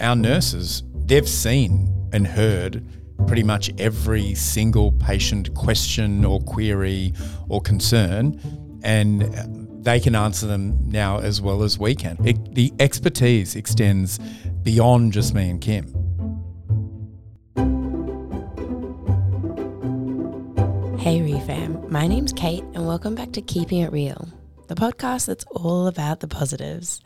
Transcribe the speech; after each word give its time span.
our 0.00 0.14
nurses, 0.14 0.84
they've 1.06 1.28
seen 1.28 1.92
and 2.12 2.24
heard 2.24 2.84
pretty 3.26 3.42
much 3.42 3.68
every 3.78 4.32
single 4.34 4.92
patient 4.92 5.52
question 5.54 6.24
or 6.24 6.40
query 6.40 7.12
or 7.48 7.60
concern, 7.60 8.40
and 8.84 9.22
they 9.84 9.98
can 9.98 10.14
answer 10.14 10.46
them 10.46 10.78
now 10.88 11.18
as 11.18 11.40
well 11.40 11.64
as 11.64 11.80
we 11.80 11.96
can. 11.96 12.16
It, 12.24 12.54
the 12.54 12.72
expertise 12.78 13.56
extends 13.56 14.18
beyond 14.62 15.12
just 15.12 15.34
me 15.34 15.50
and 15.50 15.60
Kim. 15.60 15.86
Hey, 21.00 21.20
ReFam. 21.20 21.90
My 21.90 22.06
name's 22.06 22.32
Kate, 22.32 22.62
and 22.74 22.86
welcome 22.86 23.16
back 23.16 23.32
to 23.32 23.42
Keeping 23.42 23.80
It 23.80 23.90
Real, 23.90 24.28
the 24.68 24.76
podcast 24.76 25.26
that's 25.26 25.44
all 25.50 25.88
about 25.88 26.20
the 26.20 26.28
positives. 26.28 27.00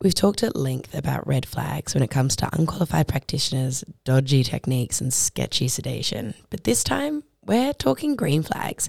We've 0.00 0.14
talked 0.14 0.44
at 0.44 0.54
length 0.54 0.94
about 0.94 1.26
red 1.26 1.44
flags 1.44 1.92
when 1.92 2.04
it 2.04 2.10
comes 2.10 2.36
to 2.36 2.48
unqualified 2.52 3.08
practitioners, 3.08 3.82
dodgy 4.04 4.44
techniques, 4.44 5.00
and 5.00 5.12
sketchy 5.12 5.66
sedation. 5.66 6.34
But 6.50 6.62
this 6.62 6.84
time, 6.84 7.24
we're 7.44 7.72
talking 7.72 8.14
green 8.14 8.44
flags. 8.44 8.88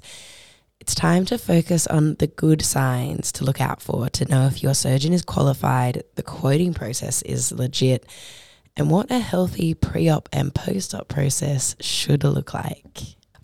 It's 0.80 0.94
time 0.94 1.26
to 1.26 1.40
focus 1.40 1.88
on 1.88 2.14
the 2.20 2.28
good 2.28 2.62
signs 2.62 3.32
to 3.34 3.44
look 3.44 3.60
out 3.60 3.82
for 3.82 4.08
to 4.08 4.26
know 4.26 4.46
if 4.46 4.62
your 4.62 4.76
surgeon 4.76 5.12
is 5.12 5.24
qualified, 5.24 6.04
the 6.14 6.22
quoting 6.22 6.76
process 6.76 7.24
is 7.24 7.52
legit, 7.52 8.06
and 8.78 8.92
what 8.92 9.10
a 9.10 9.18
healthy 9.18 9.74
pre 9.74 10.10
op 10.10 10.30
and 10.32 10.54
post 10.54 10.94
op 10.94 11.08
process 11.08 11.76
should 11.80 12.24
look 12.24 12.54
like. 12.54 13.00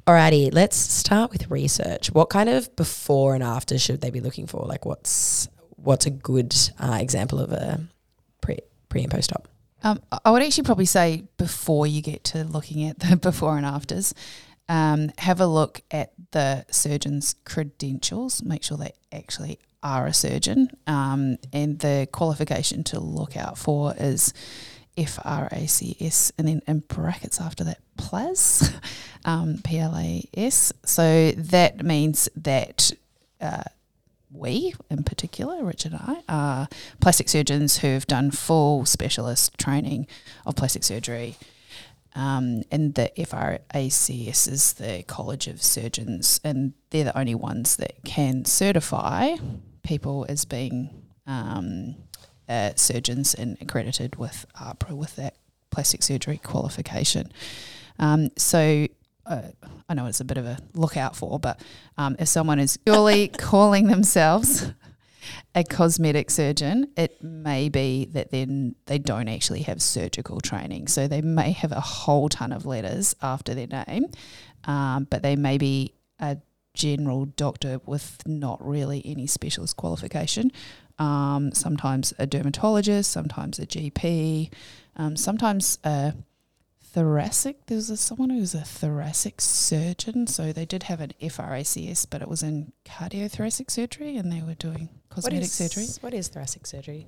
Alrighty, 0.05 0.53
let's 0.53 0.77
start 0.77 1.31
with 1.31 1.49
research. 1.49 2.11
What 2.11 2.29
kind 2.29 2.47
of 2.47 2.75
before 2.75 3.33
and 3.33 3.43
after 3.43 3.79
should 3.79 4.01
they 4.01 4.11
be 4.11 4.21
looking 4.21 4.45
for? 4.45 4.63
Like, 4.67 4.85
what's 4.85 5.49
what's 5.85 6.05
a 6.05 6.09
good 6.09 6.55
uh, 6.79 6.97
example 6.99 7.39
of 7.39 7.51
a 7.51 7.79
pre 8.41 8.59
pre 8.89 9.03
and 9.03 9.11
post 9.11 9.31
op? 9.33 9.47
Um, 9.83 10.01
I 10.23 10.31
would 10.31 10.41
actually 10.41 10.63
probably 10.63 10.85
say 10.85 11.25
before 11.37 11.85
you 11.85 12.01
get 12.01 12.23
to 12.25 12.43
looking 12.43 12.85
at 12.85 12.99
the 12.99 13.15
before 13.21 13.55
and 13.57 13.65
afters, 13.65 14.13
um, 14.67 15.11
have 15.19 15.39
a 15.39 15.47
look 15.47 15.81
at 15.91 16.11
the 16.31 16.65
surgeon's 16.71 17.35
credentials. 17.45 18.43
Make 18.43 18.63
sure 18.63 18.77
they 18.77 18.93
actually 19.11 19.59
are 19.83 20.07
a 20.07 20.13
surgeon, 20.13 20.69
um, 20.87 21.37
and 21.53 21.77
the 21.79 22.07
qualification 22.11 22.83
to 22.85 22.99
look 22.99 23.37
out 23.37 23.57
for 23.57 23.93
is 23.99 24.33
FRACS, 24.97 26.31
and 26.37 26.47
then 26.47 26.61
in 26.67 26.79
brackets 26.79 27.39
after 27.39 27.63
that, 27.65 27.79
PLAS, 27.97 28.73
um, 29.25 29.59
P 29.63 29.77
L 29.77 29.95
A 29.95 30.27
S. 30.33 30.73
So 30.83 31.31
that 31.31 31.85
means 31.85 32.27
that. 32.35 32.91
Uh, 33.39 33.63
we, 34.37 34.73
in 34.89 35.03
particular, 35.03 35.63
Richard 35.63 35.93
and 35.93 36.01
I, 36.01 36.23
are 36.27 36.67
plastic 36.99 37.29
surgeons 37.29 37.79
who've 37.79 38.05
done 38.07 38.31
full 38.31 38.85
specialist 38.85 39.57
training 39.57 40.07
of 40.45 40.55
plastic 40.55 40.83
surgery. 40.83 41.35
Um, 42.15 42.63
and 42.71 42.95
the 42.95 43.11
FRACS 43.17 44.47
is 44.47 44.73
the 44.73 45.03
College 45.03 45.47
of 45.47 45.61
Surgeons, 45.61 46.39
and 46.43 46.73
they're 46.89 47.03
the 47.05 47.17
only 47.17 47.35
ones 47.35 47.75
that 47.75 48.03
can 48.05 48.45
certify 48.45 49.35
people 49.83 50.25
as 50.29 50.45
being 50.45 50.89
um, 51.27 51.95
uh, 52.47 52.71
surgeons 52.75 53.33
and 53.33 53.57
accredited 53.59 54.15
with 54.15 54.45
AHPRA 54.59 54.91
with 54.91 55.15
that 55.17 55.35
plastic 55.71 56.03
surgery 56.03 56.37
qualification. 56.37 57.31
Um, 57.99 58.29
so 58.37 58.87
uh, 59.25 59.41
I 59.89 59.93
know 59.93 60.05
it's 60.05 60.19
a 60.19 60.25
bit 60.25 60.37
of 60.37 60.45
a 60.45 60.57
lookout 60.73 61.15
for, 61.15 61.39
but 61.39 61.61
um, 61.97 62.15
if 62.19 62.27
someone 62.27 62.59
is 62.59 62.77
purely 62.77 63.27
calling 63.37 63.87
themselves 63.87 64.71
a 65.53 65.63
cosmetic 65.63 66.29
surgeon, 66.29 66.91
it 66.95 67.21
may 67.23 67.69
be 67.69 68.05
that 68.11 68.31
then 68.31 68.75
they 68.85 68.97
don't 68.97 69.27
actually 69.27 69.63
have 69.63 69.81
surgical 69.81 70.41
training. 70.41 70.87
So 70.87 71.07
they 71.07 71.21
may 71.21 71.51
have 71.51 71.71
a 71.71 71.79
whole 71.79 72.29
ton 72.29 72.51
of 72.51 72.65
letters 72.65 73.15
after 73.21 73.53
their 73.53 73.67
name, 73.87 74.05
um, 74.65 75.07
but 75.09 75.23
they 75.23 75.35
may 75.35 75.57
be 75.57 75.93
a 76.19 76.37
general 76.73 77.25
doctor 77.25 77.79
with 77.85 78.21
not 78.27 78.65
really 78.65 79.01
any 79.05 79.27
specialist 79.27 79.77
qualification. 79.77 80.51
Um, 80.99 81.51
sometimes 81.53 82.13
a 82.19 82.27
dermatologist, 82.27 83.11
sometimes 83.11 83.59
a 83.59 83.65
GP, 83.65 84.51
um, 84.97 85.15
sometimes 85.15 85.77
a 85.83 86.13
thoracic. 86.95 87.65
There 87.65 87.75
was 87.75 87.89
a, 87.89 87.97
someone 87.97 88.29
who 88.29 88.39
was 88.39 88.55
a 88.55 88.61
thoracic 88.61 89.41
surgeon, 89.41 90.27
so 90.27 90.53
they 90.53 90.65
did 90.65 90.83
have 90.83 91.01
an 91.01 91.11
FRACS, 91.21 92.05
but 92.09 92.21
it 92.21 92.29
was 92.29 92.41
in 92.41 92.71
cardiothoracic 92.85 93.69
surgery, 93.69 94.15
and 94.15 94.31
they 94.31 94.41
were 94.41 94.53
doing 94.53 94.87
cosmetic 95.09 95.39
what 95.39 95.43
is, 95.43 95.51
surgery. 95.51 95.85
What 95.99 96.13
is 96.13 96.29
thoracic 96.29 96.65
surgery? 96.65 97.05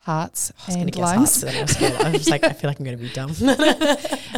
Hearts 0.00 0.52
I 0.68 0.72
and 0.72 0.94
lungs. 0.96 1.42
hearts, 1.42 1.82
I'm, 1.82 2.12
just 2.12 2.30
like 2.30 2.44
I 2.44 2.52
feel 2.52 2.68
like 2.68 2.78
I'm 2.78 2.84
going 2.84 2.98
to 2.98 3.02
be 3.02 3.12
dumb. 3.12 3.32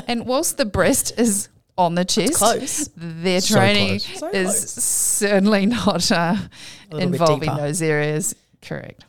and 0.06 0.26
whilst 0.26 0.58
the 0.58 0.64
breast 0.64 1.18
is 1.18 1.48
on 1.76 1.96
the 1.96 2.04
chest, 2.04 2.92
their 2.96 3.40
So 3.40 3.56
training 3.56 3.98
close. 3.98 4.18
So 4.20 4.28
is 4.28 4.46
close. 4.46 4.70
certainly 4.84 5.66
not 5.66 6.12
uh, 6.12 6.36
A 6.36 6.94
little 6.94 7.10
bit 7.10 7.20
involving 7.20 7.56
those 7.56 7.82
areas. 7.82 8.36
Correct. 8.60 9.04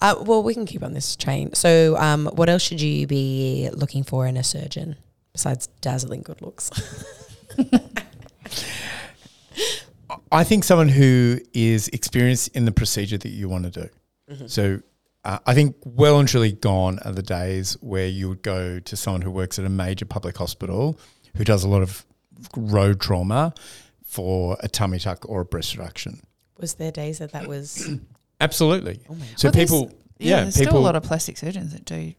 Uh, 0.00 0.16
well, 0.20 0.42
we 0.42 0.54
can 0.54 0.66
keep 0.66 0.82
on 0.82 0.92
this 0.92 1.16
train. 1.16 1.52
So, 1.54 1.96
um, 1.98 2.26
what 2.26 2.48
else 2.48 2.62
should 2.62 2.80
you 2.80 3.06
be 3.06 3.70
looking 3.72 4.04
for 4.04 4.26
in 4.26 4.36
a 4.36 4.42
surgeon 4.42 4.96
besides 5.32 5.68
dazzling 5.80 6.22
good 6.22 6.42
looks? 6.42 6.70
I 10.30 10.44
think 10.44 10.64
someone 10.64 10.88
who 10.88 11.38
is 11.52 11.88
experienced 11.88 12.56
in 12.56 12.64
the 12.64 12.72
procedure 12.72 13.18
that 13.18 13.28
you 13.28 13.48
want 13.48 13.72
to 13.72 13.82
do. 13.82 13.88
So 14.46 14.80
uh, 15.24 15.38
I 15.46 15.54
think 15.54 15.76
well 15.84 16.18
and 16.18 16.28
truly 16.28 16.52
gone 16.52 16.98
are 17.04 17.12
the 17.12 17.22
days 17.22 17.74
where 17.80 18.06
you 18.06 18.28
would 18.30 18.42
go 18.42 18.80
to 18.80 18.96
someone 18.96 19.22
who 19.22 19.30
works 19.30 19.58
at 19.58 19.64
a 19.64 19.70
major 19.70 20.04
public 20.04 20.36
hospital 20.36 20.98
who 21.36 21.44
does 21.44 21.64
a 21.64 21.68
lot 21.68 21.82
of 21.82 22.04
road 22.56 23.00
trauma 23.00 23.54
for 24.04 24.56
a 24.60 24.68
tummy 24.68 24.98
tuck 24.98 25.28
or 25.28 25.42
a 25.42 25.44
breast 25.44 25.76
reduction. 25.76 26.20
Was 26.58 26.74
there 26.74 26.92
days 26.92 27.18
that 27.18 27.32
that 27.32 27.46
was? 27.46 27.88
Absolutely. 28.42 29.00
Oh 29.08 29.14
my 29.14 29.24
So 29.36 29.48
Well, 29.48 29.52
people, 29.52 29.92
Yeah, 30.18 30.28
yeah, 30.28 30.42
there's 30.42 30.56
people. 30.56 30.72
still 30.72 30.80
a 30.80 30.84
lot 30.84 30.96
of 30.96 31.04
plastic 31.04 31.38
surgeons 31.38 31.72
that 31.72 31.84
do 31.84 32.12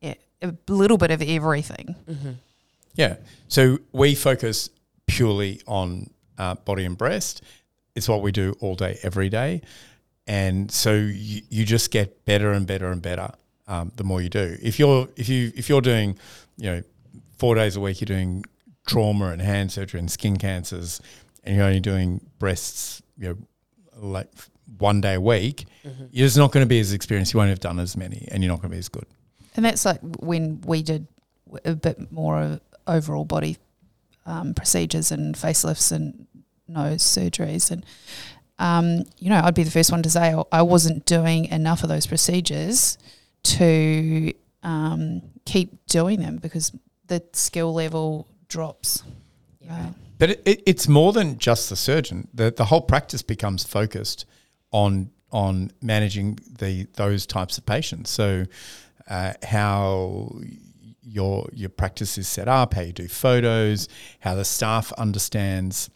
yeah, 0.00 0.14
a 0.42 0.54
little 0.68 0.98
bit 0.98 1.10
of 1.10 1.20
everything. 1.22 1.96
Mm-hmm. 2.08 2.30
Yeah. 2.94 3.16
So 3.48 3.78
we 3.92 4.14
focus 4.14 4.70
purely 5.06 5.60
on 5.66 6.10
uh, 6.38 6.54
body 6.54 6.84
and 6.84 6.96
breast. 6.96 7.42
It's 7.94 8.08
what 8.08 8.22
we 8.22 8.32
do 8.32 8.54
all 8.60 8.74
day, 8.74 8.98
every 9.02 9.28
day. 9.28 9.62
And 10.26 10.70
so 10.70 10.92
you, 10.94 11.42
you 11.48 11.64
just 11.64 11.90
get 11.90 12.24
better 12.24 12.52
and 12.52 12.66
better 12.66 12.92
and 12.92 13.02
better 13.02 13.32
um, 13.66 13.92
the 13.96 14.04
more 14.04 14.20
you 14.20 14.28
do. 14.28 14.56
If 14.60 14.78
you're 14.78 15.08
if 15.16 15.28
you 15.28 15.52
if 15.56 15.68
you're 15.68 15.80
doing, 15.80 16.18
you 16.56 16.70
know, 16.70 16.82
four 17.38 17.54
days 17.54 17.76
a 17.76 17.80
week, 17.80 18.00
you're 18.00 18.06
doing 18.06 18.44
trauma 18.86 19.26
and 19.30 19.40
hand 19.40 19.72
surgery 19.72 20.00
and 20.00 20.10
skin 20.10 20.36
cancers, 20.36 21.00
and 21.44 21.56
you're 21.56 21.64
only 21.64 21.80
doing 21.80 22.20
breasts, 22.38 23.00
you 23.16 23.28
know, 23.28 23.36
like 23.96 24.28
one 24.78 25.00
day 25.00 25.14
a 25.14 25.20
week, 25.20 25.66
you're 26.10 26.26
just 26.26 26.36
not 26.36 26.52
going 26.52 26.64
to 26.64 26.68
be 26.68 26.80
as 26.80 26.92
experienced. 26.92 27.32
You 27.32 27.38
won't 27.38 27.50
have 27.50 27.60
done 27.60 27.78
as 27.78 27.96
many, 27.96 28.28
and 28.30 28.42
you're 28.42 28.52
not 28.52 28.60
going 28.60 28.70
to 28.70 28.74
be 28.74 28.78
as 28.78 28.88
good. 28.88 29.06
And 29.56 29.64
that's 29.64 29.84
like 29.84 30.00
when 30.20 30.60
we 30.62 30.82
did 30.82 31.06
a 31.64 31.74
bit 31.74 32.12
more 32.12 32.40
of 32.40 32.60
overall 32.86 33.24
body 33.24 33.56
um, 34.26 34.54
procedures 34.54 35.10
and 35.10 35.34
facelifts 35.34 35.92
and 35.92 36.26
nose 36.68 37.02
surgeries. 37.02 37.70
And, 37.70 37.84
um, 38.58 39.04
you 39.18 39.28
know, 39.30 39.40
I'd 39.42 39.54
be 39.54 39.64
the 39.64 39.70
first 39.70 39.90
one 39.90 40.02
to 40.02 40.10
say 40.10 40.34
I 40.52 40.62
wasn't 40.62 41.04
doing 41.04 41.46
enough 41.46 41.82
of 41.82 41.88
those 41.88 42.06
procedures 42.06 42.98
to 43.42 44.32
um, 44.62 45.22
keep 45.44 45.84
doing 45.86 46.20
them 46.20 46.36
because 46.36 46.72
the 47.06 47.22
skill 47.32 47.74
level 47.74 48.28
drops. 48.48 49.02
Right. 49.68 49.94
But 50.18 50.30
it, 50.30 50.42
it, 50.44 50.62
it's 50.66 50.88
more 50.88 51.12
than 51.12 51.38
just 51.38 51.70
the 51.70 51.76
surgeon. 51.76 52.28
The 52.34 52.50
the 52.50 52.66
whole 52.66 52.82
practice 52.82 53.22
becomes 53.22 53.64
focused 53.64 54.26
on 54.72 55.10
on 55.32 55.70
managing 55.82 56.38
the 56.58 56.86
those 56.94 57.26
types 57.26 57.58
of 57.58 57.66
patients. 57.66 58.10
So 58.10 58.46
uh, 59.08 59.34
how 59.42 60.34
your 61.02 61.48
your 61.52 61.68
practice 61.68 62.18
is 62.18 62.28
set 62.28 62.48
up, 62.48 62.74
how 62.74 62.82
you 62.82 62.92
do 62.92 63.08
photos, 63.08 63.88
how 64.20 64.34
the 64.34 64.44
staff 64.44 64.92
understands 64.92 65.90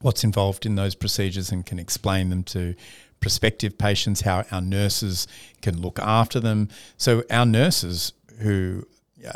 what's 0.00 0.24
involved 0.24 0.64
in 0.64 0.76
those 0.76 0.94
procedures 0.94 1.52
and 1.52 1.66
can 1.66 1.78
explain 1.78 2.30
them 2.30 2.42
to 2.42 2.74
prospective 3.20 3.76
patients, 3.76 4.22
how 4.22 4.44
our 4.50 4.62
nurses 4.62 5.26
can 5.60 5.80
look 5.80 5.98
after 5.98 6.40
them. 6.40 6.68
So 6.96 7.22
our 7.30 7.44
nurses 7.44 8.14
who 8.38 8.86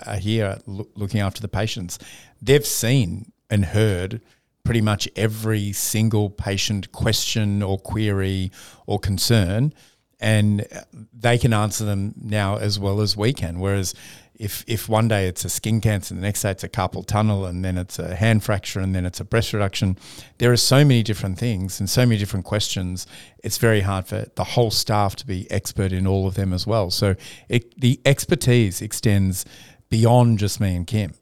are 0.07 0.17
here 0.17 0.59
loo- 0.67 0.89
looking 0.95 1.21
after 1.21 1.43
the 1.43 1.49
patients, 1.49 1.99
they've 2.41 2.67
seen 2.67 3.33
and 3.51 3.67
heard 3.67 4.23
pretty 4.65 4.81
much 4.81 5.09
every 5.15 5.73
single 5.73 6.31
patient 6.31 6.91
question 6.93 7.63
or 7.63 7.79
query 7.79 8.51
or 8.87 8.99
concern 8.99 9.73
and 10.21 10.67
they 11.13 11.37
can 11.37 11.53
answer 11.53 11.85
them 11.85 12.15
now 12.17 12.57
as 12.57 12.79
well 12.79 13.03
as 13.03 13.15
we 13.15 13.33
can. 13.33 13.59
Whereas 13.59 13.95
if 14.35 14.65
if 14.67 14.89
one 14.89 15.07
day 15.07 15.29
it's 15.29 15.45
a 15.45 15.49
skin 15.49 15.81
cancer, 15.81 16.15
the 16.15 16.21
next 16.21 16.43
day 16.43 16.51
it's 16.51 16.65
a 16.65 16.69
carpal 16.69 17.07
tunnel, 17.07 17.47
and 17.47 17.65
then 17.65 17.79
it's 17.79 17.99
a 17.99 18.17
hand 18.17 18.43
fracture, 18.43 18.81
and 18.81 18.95
then 18.95 19.07
it's 19.07 19.21
a 19.21 19.25
breast 19.25 19.53
reduction, 19.53 19.97
there 20.39 20.51
are 20.51 20.57
so 20.57 20.79
many 20.79 21.03
different 21.03 21.39
things 21.39 21.79
and 21.79 21.89
so 21.89 22.05
many 22.05 22.19
different 22.19 22.45
questions. 22.45 23.07
It's 23.45 23.59
very 23.59 23.83
hard 23.83 24.07
for 24.07 24.27
the 24.35 24.45
whole 24.45 24.71
staff 24.71 25.15
to 25.17 25.27
be 25.27 25.49
expert 25.51 25.93
in 25.93 26.07
all 26.07 26.27
of 26.27 26.35
them 26.35 26.53
as 26.53 26.67
well. 26.67 26.91
So 26.91 27.15
it, 27.49 27.79
the 27.81 28.01
expertise 28.05 28.83
extends 28.83 29.45
beyond 29.89 30.39
just 30.39 30.61
me 30.61 30.75
and 30.75 30.87
Kim. 30.87 31.15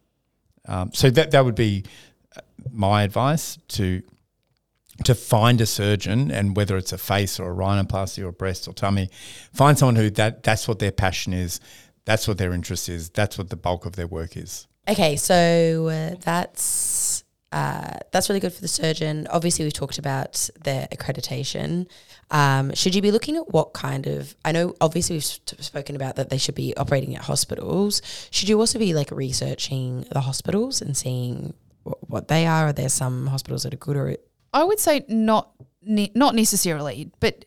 Um, 0.66 0.92
so 0.94 1.10
that 1.10 1.32
that 1.32 1.44
would 1.44 1.56
be 1.56 1.84
my 2.70 3.02
advice 3.02 3.58
to 3.68 4.02
to 5.04 5.14
find 5.14 5.60
a 5.60 5.66
surgeon 5.66 6.30
and 6.30 6.56
whether 6.56 6.76
it's 6.76 6.92
a 6.92 6.98
face 6.98 7.40
or 7.40 7.50
a 7.50 7.54
rhinoplasty 7.54 8.22
or 8.22 8.28
a 8.28 8.32
breast 8.32 8.68
or 8.68 8.74
tummy, 8.74 9.08
find 9.52 9.78
someone 9.78 9.96
who 9.96 10.10
that 10.10 10.42
that's 10.42 10.68
what 10.68 10.78
their 10.78 10.92
passion 10.92 11.32
is, 11.32 11.60
that's 12.04 12.28
what 12.28 12.38
their 12.38 12.52
interest 12.52 12.88
is, 12.88 13.08
that's 13.10 13.38
what 13.38 13.50
the 13.50 13.56
bulk 13.56 13.86
of 13.86 13.96
their 13.96 14.06
work 14.06 14.36
is. 14.36 14.66
Okay, 14.88 15.16
so 15.16 15.88
uh, 15.88 16.16
that's 16.20 17.24
uh, 17.52 17.98
that's 18.10 18.28
really 18.28 18.40
good 18.40 18.52
for 18.52 18.62
the 18.62 18.68
surgeon. 18.68 19.26
Obviously, 19.30 19.64
we've 19.64 19.74
talked 19.74 19.98
about 19.98 20.48
their 20.64 20.88
accreditation. 20.88 21.86
Um, 22.30 22.74
should 22.74 22.94
you 22.94 23.02
be 23.02 23.10
looking 23.12 23.36
at 23.36 23.52
what 23.52 23.74
kind 23.74 24.06
of? 24.06 24.34
I 24.44 24.52
know, 24.52 24.74
obviously, 24.80 25.16
we've 25.16 25.24
spoken 25.24 25.94
about 25.94 26.16
that 26.16 26.30
they 26.30 26.38
should 26.38 26.54
be 26.54 26.74
operating 26.76 27.14
at 27.14 27.22
hospitals. 27.22 28.00
Should 28.30 28.48
you 28.48 28.58
also 28.58 28.78
be 28.78 28.94
like 28.94 29.10
researching 29.10 30.06
the 30.10 30.22
hospitals 30.22 30.80
and 30.80 30.96
seeing 30.96 31.52
what, 31.82 32.28
they 32.28 32.46
are? 32.46 32.68
Are 32.68 32.72
there 32.72 32.88
some 32.88 33.26
hospitals 33.26 33.62
that 33.64 33.74
are 33.74 33.78
good 33.78 33.96
or 33.96 34.16
I 34.52 34.64
would 34.64 34.78
say 34.78 35.04
not 35.08 35.50
ne- 35.82 36.12
not 36.14 36.34
necessarily, 36.34 37.10
but 37.20 37.44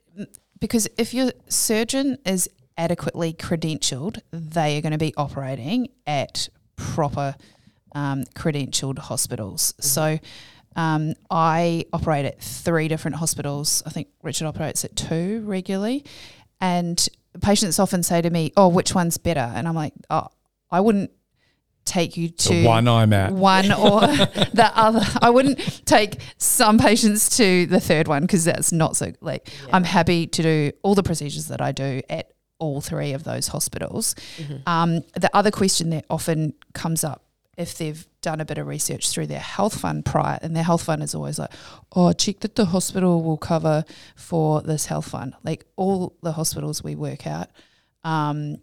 because 0.60 0.88
if 0.98 1.14
your 1.14 1.32
surgeon 1.48 2.18
is 2.26 2.50
adequately 2.78 3.34
credentialed, 3.34 4.20
they 4.32 4.78
are 4.78 4.82
going 4.82 4.92
to 4.92 4.98
be 4.98 5.14
operating 5.16 5.90
at 6.08 6.50
proper 6.76 7.36
um, 7.94 8.24
credentialed 8.36 9.00
hospitals. 9.00 9.74
Mm-hmm. 9.74 9.84
So 9.84 10.20
um, 10.76 11.14
I 11.30 11.86
operate 11.94 12.26
at 12.26 12.42
three 12.42 12.88
different 12.88 13.18
hospitals. 13.18 13.82
I 13.86 13.90
think 13.90 14.08
Richard 14.24 14.48
operates 14.48 14.84
at 14.84 14.96
two 14.96 15.42
regularly, 15.46 16.04
and 16.60 17.08
patients 17.42 17.80
often 17.80 18.04
say 18.04 18.22
to 18.22 18.30
me, 18.30 18.52
"Oh, 18.58 18.68
which 18.68 18.94
one's 18.94 19.18
better?" 19.18 19.52
And 19.56 19.68
I'm 19.68 19.76
like, 19.76 19.94
"Oh, 20.10 20.28
I 20.72 20.82
wouldn't 20.82 21.12
take 21.86 22.18
you 22.18 22.30
to 22.30 22.50
the 22.50 22.66
one 22.66 22.88
I'm 22.88 23.14
at. 23.14 23.32
One 23.32 23.72
or 23.72 24.02
the 24.02 24.72
other. 24.76 25.02
I 25.22 25.30
wouldn't 25.30 25.86
take 25.86 26.18
some 26.38 26.78
patients 26.78 27.38
to 27.38 27.66
the 27.68 27.80
third 27.80 28.08
one 28.08 28.24
because 28.24 28.44
that's 28.44 28.72
not 28.72 28.96
so 28.96 29.14
like 29.22 29.48
yeah. 29.48 29.76
I'm 29.76 29.84
happy 29.84 30.28
to 30.28 30.42
do 30.42 30.72
all 30.84 30.96
the 30.96 31.04
procedures 31.04 31.48
that 31.48 31.62
I 31.62 31.72
do 31.72 32.02
at 32.10 32.32
all 32.60 32.82
three 32.82 33.14
of 33.14 33.24
those 33.24 33.48
hospitals. 33.48 34.16
Mm-hmm. 34.38 34.68
Um, 34.68 35.02
the 35.14 35.30
other 35.34 35.52
question 35.52 35.90
that 35.92 36.06
often 36.10 36.54
comes 36.74 37.04
up 37.04 37.24
if 37.58 37.78
they've 37.78 38.06
done 38.22 38.42
a 38.42 38.46
bit 38.46 38.58
of 38.58 38.68
research 38.68 39.10
through 39.10 39.28
their 39.28 39.40
health 39.40 39.80
fund 39.80 40.04
prior, 40.04 40.40
and 40.42 40.56
their 40.56 40.64
health 40.64 40.84
fund 40.84 41.02
is 41.02 41.16
always 41.16 41.40
like, 41.40 41.52
oh, 41.96 42.12
check 42.12 42.40
that 42.42 42.56
the 42.56 42.66
hospital 42.66 43.24
will 43.24 43.38
cover 43.38 43.86
for 44.16 44.62
this 44.62 44.88
health 44.88 45.10
fund. 45.10 45.34
Like 45.44 45.66
all 45.76 46.18
the 46.22 46.34
hospitals 46.34 46.84
we 46.84 46.96
work 46.96 47.26
at 47.26 47.52
um, 48.04 48.58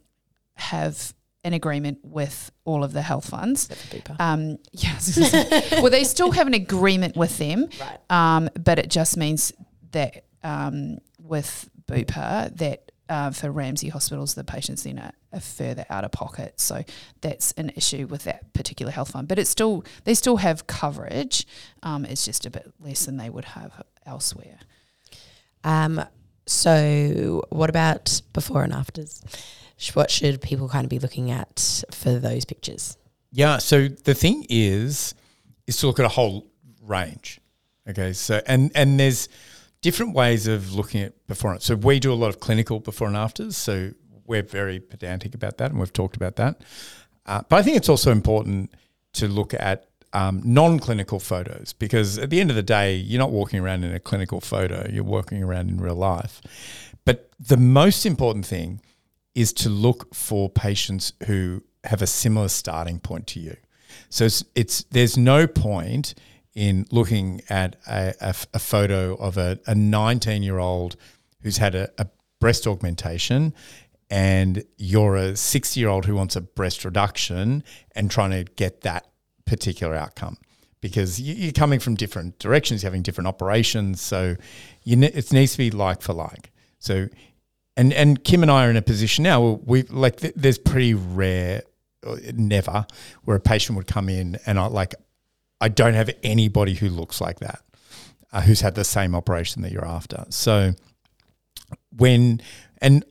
have 0.54 1.14
an 1.44 1.52
agreement 1.54 1.98
with 2.02 2.50
all 2.64 2.84
of 2.84 2.92
the 2.92 3.02
health 3.02 3.28
funds. 3.28 3.68
Um, 4.18 4.58
yes. 4.72 5.18
well, 5.72 5.90
they 5.90 6.04
still 6.04 6.30
have 6.30 6.46
an 6.46 6.54
agreement 6.54 7.16
with 7.16 7.38
them, 7.38 7.68
right. 7.80 7.98
um, 8.10 8.48
but 8.58 8.78
it 8.78 8.90
just 8.90 9.16
means 9.16 9.52
that 9.90 10.24
um, 10.44 10.98
with 11.18 11.68
Bupa 11.86 12.56
that 12.58 12.92
uh, 13.08 13.30
for 13.30 13.50
Ramsay 13.50 13.88
hospitals, 13.88 14.34
the 14.34 14.44
patients 14.44 14.84
then 14.84 14.98
are, 14.98 15.12
are, 15.32 15.40
further 15.40 15.84
out 15.90 16.04
of 16.04 16.12
pocket. 16.12 16.58
So 16.58 16.82
that's 17.20 17.52
an 17.52 17.70
issue 17.76 18.06
with 18.06 18.24
that 18.24 18.54
particular 18.54 18.90
health 18.90 19.10
fund. 19.10 19.28
But 19.28 19.38
it's 19.38 19.50
still 19.50 19.84
they 20.04 20.14
still 20.14 20.36
have 20.38 20.66
coverage. 20.66 21.46
Um, 21.82 22.04
it's 22.04 22.24
just 22.24 22.46
a 22.46 22.50
bit 22.50 22.72
less 22.80 23.04
than 23.04 23.18
they 23.18 23.28
would 23.28 23.44
have 23.44 23.82
elsewhere. 24.06 24.58
Um, 25.64 26.02
so 26.46 27.44
what 27.50 27.70
about 27.70 28.22
before 28.32 28.62
and 28.62 28.72
afters? 28.72 29.22
What 29.90 30.10
should 30.10 30.40
people 30.40 30.68
kind 30.68 30.84
of 30.84 30.90
be 30.90 30.98
looking 30.98 31.30
at 31.30 31.84
for 31.90 32.18
those 32.18 32.44
pictures? 32.44 32.96
Yeah. 33.30 33.58
So 33.58 33.88
the 33.88 34.14
thing 34.14 34.46
is, 34.48 35.14
is 35.66 35.76
to 35.78 35.86
look 35.86 35.98
at 35.98 36.04
a 36.04 36.10
whole 36.10 36.46
range. 36.82 37.40
Okay. 37.88 38.12
So 38.12 38.40
and 38.46 38.70
and 38.74 38.98
there's 38.98 39.28
different 39.80 40.14
ways 40.14 40.46
of 40.46 40.74
looking 40.74 41.02
at 41.02 41.26
before. 41.26 41.52
and 41.52 41.62
So 41.62 41.74
we 41.74 42.00
do 42.00 42.12
a 42.12 42.14
lot 42.14 42.28
of 42.28 42.40
clinical 42.40 42.80
before 42.80 43.08
and 43.08 43.16
afters. 43.16 43.56
So 43.56 43.90
we're 44.26 44.42
very 44.42 44.80
pedantic 44.80 45.34
about 45.34 45.58
that, 45.58 45.70
and 45.72 45.80
we've 45.80 45.92
talked 45.92 46.16
about 46.16 46.36
that. 46.36 46.62
Uh, 47.26 47.42
but 47.48 47.56
I 47.56 47.62
think 47.62 47.76
it's 47.76 47.88
also 47.88 48.10
important 48.10 48.72
to 49.14 49.28
look 49.28 49.54
at 49.54 49.86
um, 50.12 50.42
non-clinical 50.44 51.20
photos 51.20 51.72
because 51.72 52.18
at 52.18 52.30
the 52.30 52.40
end 52.40 52.50
of 52.50 52.56
the 52.56 52.62
day, 52.62 52.94
you're 52.94 53.18
not 53.18 53.30
walking 53.30 53.60
around 53.60 53.84
in 53.84 53.94
a 53.94 54.00
clinical 54.00 54.40
photo. 54.40 54.86
You're 54.90 55.04
walking 55.04 55.42
around 55.42 55.70
in 55.70 55.80
real 55.80 55.94
life. 55.94 56.40
But 57.04 57.30
the 57.38 57.56
most 57.56 58.06
important 58.06 58.46
thing 58.46 58.80
is 59.34 59.52
to 59.52 59.68
look 59.68 60.14
for 60.14 60.48
patients 60.50 61.12
who 61.26 61.62
have 61.84 62.02
a 62.02 62.06
similar 62.06 62.48
starting 62.48 62.98
point 62.98 63.26
to 63.28 63.40
you. 63.40 63.56
So 64.08 64.24
it's, 64.24 64.44
it's 64.54 64.84
there's 64.84 65.16
no 65.16 65.46
point 65.46 66.14
in 66.54 66.86
looking 66.90 67.42
at 67.48 67.76
a, 67.88 68.14
a, 68.20 68.34
a 68.54 68.58
photo 68.58 69.14
of 69.14 69.38
a, 69.38 69.58
a 69.66 69.74
19 69.74 70.42
year 70.42 70.58
old 70.58 70.96
who's 71.42 71.56
had 71.56 71.74
a, 71.74 71.90
a 71.98 72.06
breast 72.40 72.66
augmentation 72.66 73.54
and 74.10 74.64
you're 74.76 75.16
a 75.16 75.36
60 75.36 75.80
year 75.80 75.88
old 75.88 76.04
who 76.04 76.14
wants 76.14 76.36
a 76.36 76.40
breast 76.40 76.84
reduction 76.84 77.64
and 77.94 78.10
trying 78.10 78.30
to 78.30 78.44
get 78.54 78.82
that 78.82 79.06
particular 79.46 79.94
outcome 79.94 80.36
because 80.82 81.20
you're 81.20 81.52
coming 81.52 81.78
from 81.78 81.94
different 81.94 82.38
directions, 82.38 82.82
you're 82.82 82.90
having 82.90 83.02
different 83.02 83.28
operations. 83.28 84.02
So 84.02 84.36
you 84.82 84.96
ne- 84.96 85.12
it 85.12 85.32
needs 85.32 85.52
to 85.52 85.58
be 85.58 85.70
like 85.70 86.02
for 86.02 86.12
like. 86.12 86.50
So 86.80 87.08
and 87.76 87.92
and 87.92 88.22
Kim 88.22 88.42
and 88.42 88.50
I 88.50 88.66
are 88.66 88.70
in 88.70 88.76
a 88.76 88.82
position 88.82 89.24
now. 89.24 89.60
We 89.64 89.82
like 89.84 90.16
th- 90.16 90.34
there's 90.36 90.58
pretty 90.58 90.94
rare, 90.94 91.62
uh, 92.06 92.16
never, 92.34 92.86
where 93.24 93.36
a 93.36 93.40
patient 93.40 93.76
would 93.76 93.86
come 93.86 94.08
in 94.08 94.38
and 94.46 94.58
I 94.58 94.66
like, 94.66 94.94
I 95.60 95.68
don't 95.68 95.94
have 95.94 96.10
anybody 96.22 96.74
who 96.74 96.88
looks 96.88 97.20
like 97.20 97.40
that, 97.40 97.60
uh, 98.32 98.42
who's 98.42 98.60
had 98.60 98.74
the 98.74 98.84
same 98.84 99.14
operation 99.14 99.62
that 99.62 99.72
you're 99.72 99.86
after. 99.86 100.24
So 100.28 100.72
when 101.96 102.40
and 102.78 103.04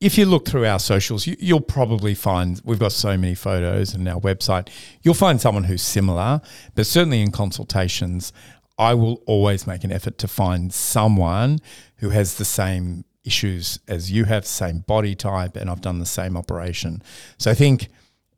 if 0.00 0.18
you 0.18 0.26
look 0.26 0.46
through 0.46 0.66
our 0.66 0.78
socials, 0.78 1.26
you, 1.26 1.54
will 1.54 1.60
probably 1.60 2.14
find 2.14 2.60
we've 2.64 2.78
got 2.78 2.92
so 2.92 3.16
many 3.16 3.34
photos 3.34 3.94
and 3.94 4.06
our 4.08 4.20
website. 4.20 4.68
You'll 5.02 5.14
find 5.14 5.40
someone 5.40 5.64
who's 5.64 5.82
similar, 5.82 6.42
but 6.74 6.86
certainly 6.86 7.22
in 7.22 7.32
consultations, 7.32 8.32
I 8.78 8.92
will 8.94 9.22
always 9.26 9.66
make 9.66 9.84
an 9.84 9.92
effort 9.92 10.18
to 10.18 10.28
find 10.28 10.72
someone 10.72 11.60
who 11.96 12.10
has 12.10 12.34
the 12.34 12.44
same 12.44 13.04
issues 13.26 13.78
as 13.88 14.10
you 14.10 14.24
have, 14.24 14.46
same 14.46 14.78
body 14.78 15.14
type, 15.14 15.56
and 15.56 15.68
I've 15.68 15.82
done 15.82 15.98
the 15.98 16.06
same 16.06 16.36
operation. 16.36 17.02
So 17.38 17.50
I 17.50 17.54
think, 17.54 17.88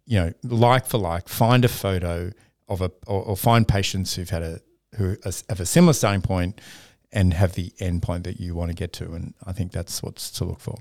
you 0.07 0.19
know, 0.19 0.33
like 0.43 0.87
for 0.87 0.99
like, 0.99 1.29
find 1.29 1.65
a 1.65 1.69
photo 1.69 2.33
of 2.69 2.81
a, 2.81 2.91
or, 3.07 3.23
or 3.23 3.37
find 3.37 3.69
patients 3.69 4.17
who've 4.17 4.31
had 4.31 4.43
a, 4.43 4.61
who 4.97 5.17
have 5.49 5.61
a 5.61 5.67
similar 5.67 5.93
starting 5.93 6.23
point 6.23 6.61
and 7.13 7.35
have 7.35 7.55
the 7.55 7.73
end 7.79 8.03
point 8.03 8.25
that 8.25 8.41
you 8.41 8.55
want 8.55 8.71
to 8.71 8.75
get 8.75 8.93
to. 8.95 9.13
And 9.13 9.35
I 9.47 9.53
think 9.53 9.73
that's 9.73 10.03
what's 10.03 10.31
to 10.33 10.45
look 10.45 10.61
for. 10.61 10.79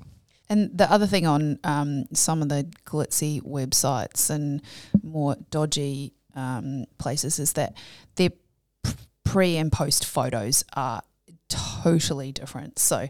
And 0.50 0.78
the 0.78 0.90
other 0.92 1.08
thing 1.08 1.28
on 1.28 1.60
um, 1.64 2.06
some 2.14 2.42
of 2.42 2.50
the 2.50 2.72
glitzy 2.86 3.42
websites 3.42 4.30
and 4.30 4.62
more 5.04 5.36
dodgy 5.52 6.14
um, 6.36 6.86
places 6.98 7.40
is 7.40 7.54
that 7.54 7.76
their 8.16 8.30
pre 9.26 9.58
and 9.58 9.72
post 9.72 10.06
photos 10.06 10.64
are 10.74 11.02
totally 11.50 12.32
different. 12.32 12.80
So 12.80 13.08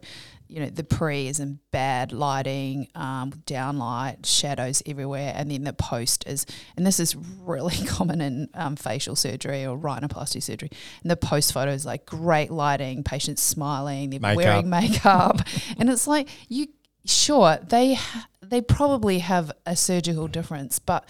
you 0.47 0.59
know, 0.59 0.69
the 0.69 0.83
pre 0.83 1.27
is 1.27 1.39
in 1.39 1.59
bad 1.71 2.11
lighting, 2.11 2.87
um, 2.95 3.31
downlight, 3.45 4.25
shadows 4.25 4.81
everywhere, 4.85 5.33
and 5.35 5.51
then 5.51 5.63
the 5.63 5.73
post 5.73 6.25
is, 6.27 6.45
and 6.75 6.85
this 6.85 6.99
is 6.99 7.15
really 7.15 7.75
common 7.87 8.21
in 8.21 8.49
um, 8.53 8.75
facial 8.75 9.15
surgery 9.15 9.65
or 9.65 9.77
rhinoplasty 9.77 10.41
surgery. 10.41 10.69
And 11.01 11.11
the 11.11 11.17
post 11.17 11.53
photo 11.53 11.71
is 11.71 11.85
like 11.85 12.05
great 12.05 12.51
lighting, 12.51 13.03
patients 13.03 13.41
smiling, 13.41 14.09
they're 14.09 14.19
makeup. 14.19 14.37
wearing 14.37 14.69
makeup, 14.69 15.41
and 15.77 15.89
it's 15.89 16.07
like 16.07 16.29
you, 16.47 16.67
sure, 17.05 17.57
they 17.67 17.95
ha- 17.95 18.27
they 18.41 18.61
probably 18.61 19.19
have 19.19 19.51
a 19.65 19.75
surgical 19.75 20.27
difference, 20.27 20.79
but 20.79 21.09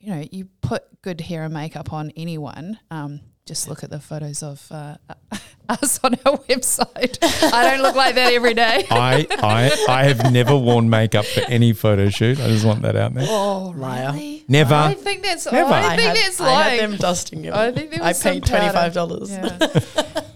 you 0.00 0.14
know, 0.14 0.24
you 0.30 0.48
put 0.60 1.02
good 1.02 1.20
hair 1.20 1.44
and 1.44 1.54
makeup 1.54 1.92
on 1.92 2.12
anyone. 2.16 2.78
Um, 2.90 3.20
just 3.48 3.66
look 3.66 3.82
at 3.82 3.88
the 3.88 3.98
photos 3.98 4.42
of 4.42 4.64
uh, 4.70 4.96
us 5.70 5.98
on 6.04 6.14
our 6.26 6.36
website. 6.36 7.18
I 7.52 7.70
don't 7.70 7.82
look 7.82 7.96
like 7.96 8.14
that 8.14 8.32
every 8.32 8.52
day. 8.52 8.86
I, 8.90 9.26
I 9.30 9.84
I 9.88 10.04
have 10.04 10.30
never 10.30 10.56
worn 10.56 10.90
makeup 10.90 11.24
for 11.24 11.40
any 11.48 11.72
photo 11.72 12.10
shoot. 12.10 12.38
I 12.38 12.48
just 12.48 12.66
want 12.66 12.82
that 12.82 12.94
out 12.94 13.14
there. 13.14 13.26
Oh, 13.26 13.72
really? 13.72 14.44
Never. 14.48 14.74
I 14.74 14.94
think 14.94 15.22
that's. 15.22 15.50
Never. 15.50 15.72
I 15.72 15.96
think 15.96 16.00
I 16.00 16.02
had, 16.02 16.16
that's 16.16 16.40
like. 16.40 16.48
I 16.48 16.68
had 16.70 16.90
them 16.90 16.96
dusting 16.98 17.42
you. 17.42 17.52
I 17.52 17.72
think 17.72 18.00
I 18.00 18.12
paid 18.12 18.44
twenty 18.44 18.68
five 18.68 18.92
dollars. 18.92 19.30
Yeah. 19.30 19.58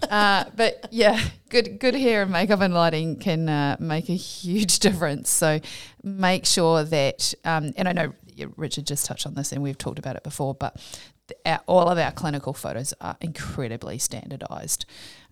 uh, 0.09 0.45
but 0.55 0.87
yeah, 0.89 1.21
good 1.49 1.79
good 1.79 1.95
hair 1.95 2.23
and 2.23 2.31
makeup 2.31 2.61
and 2.61 2.73
lighting 2.73 3.17
can 3.17 3.47
uh, 3.47 3.77
make 3.79 4.09
a 4.09 4.15
huge 4.15 4.79
difference. 4.79 5.29
So 5.29 5.59
make 6.03 6.47
sure 6.47 6.83
that, 6.83 7.33
um, 7.45 7.73
and 7.77 7.87
I 7.87 7.93
know 7.93 8.13
Richard 8.57 8.87
just 8.87 9.05
touched 9.05 9.27
on 9.27 9.35
this, 9.35 9.51
and 9.51 9.61
we've 9.61 9.77
talked 9.77 9.99
about 9.99 10.15
it 10.15 10.23
before, 10.23 10.55
but 10.55 10.75
the, 10.75 11.12
our, 11.45 11.59
all 11.65 11.89
of 11.89 11.97
our 11.97 12.11
clinical 12.11 12.53
photos 12.53 12.93
are 13.01 13.17
incredibly 13.21 13.97
standardized. 13.97 14.85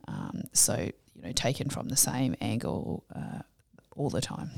Um, 0.08 0.44
so 0.54 0.76
you 1.16 1.22
know, 1.22 1.32
taken 1.32 1.70
from 1.70 1.90
the 1.90 1.98
same 1.98 2.36
angle 2.42 3.04
uh, 3.16 3.40
all 3.96 4.10
the 4.10 4.22
time. 4.22 4.50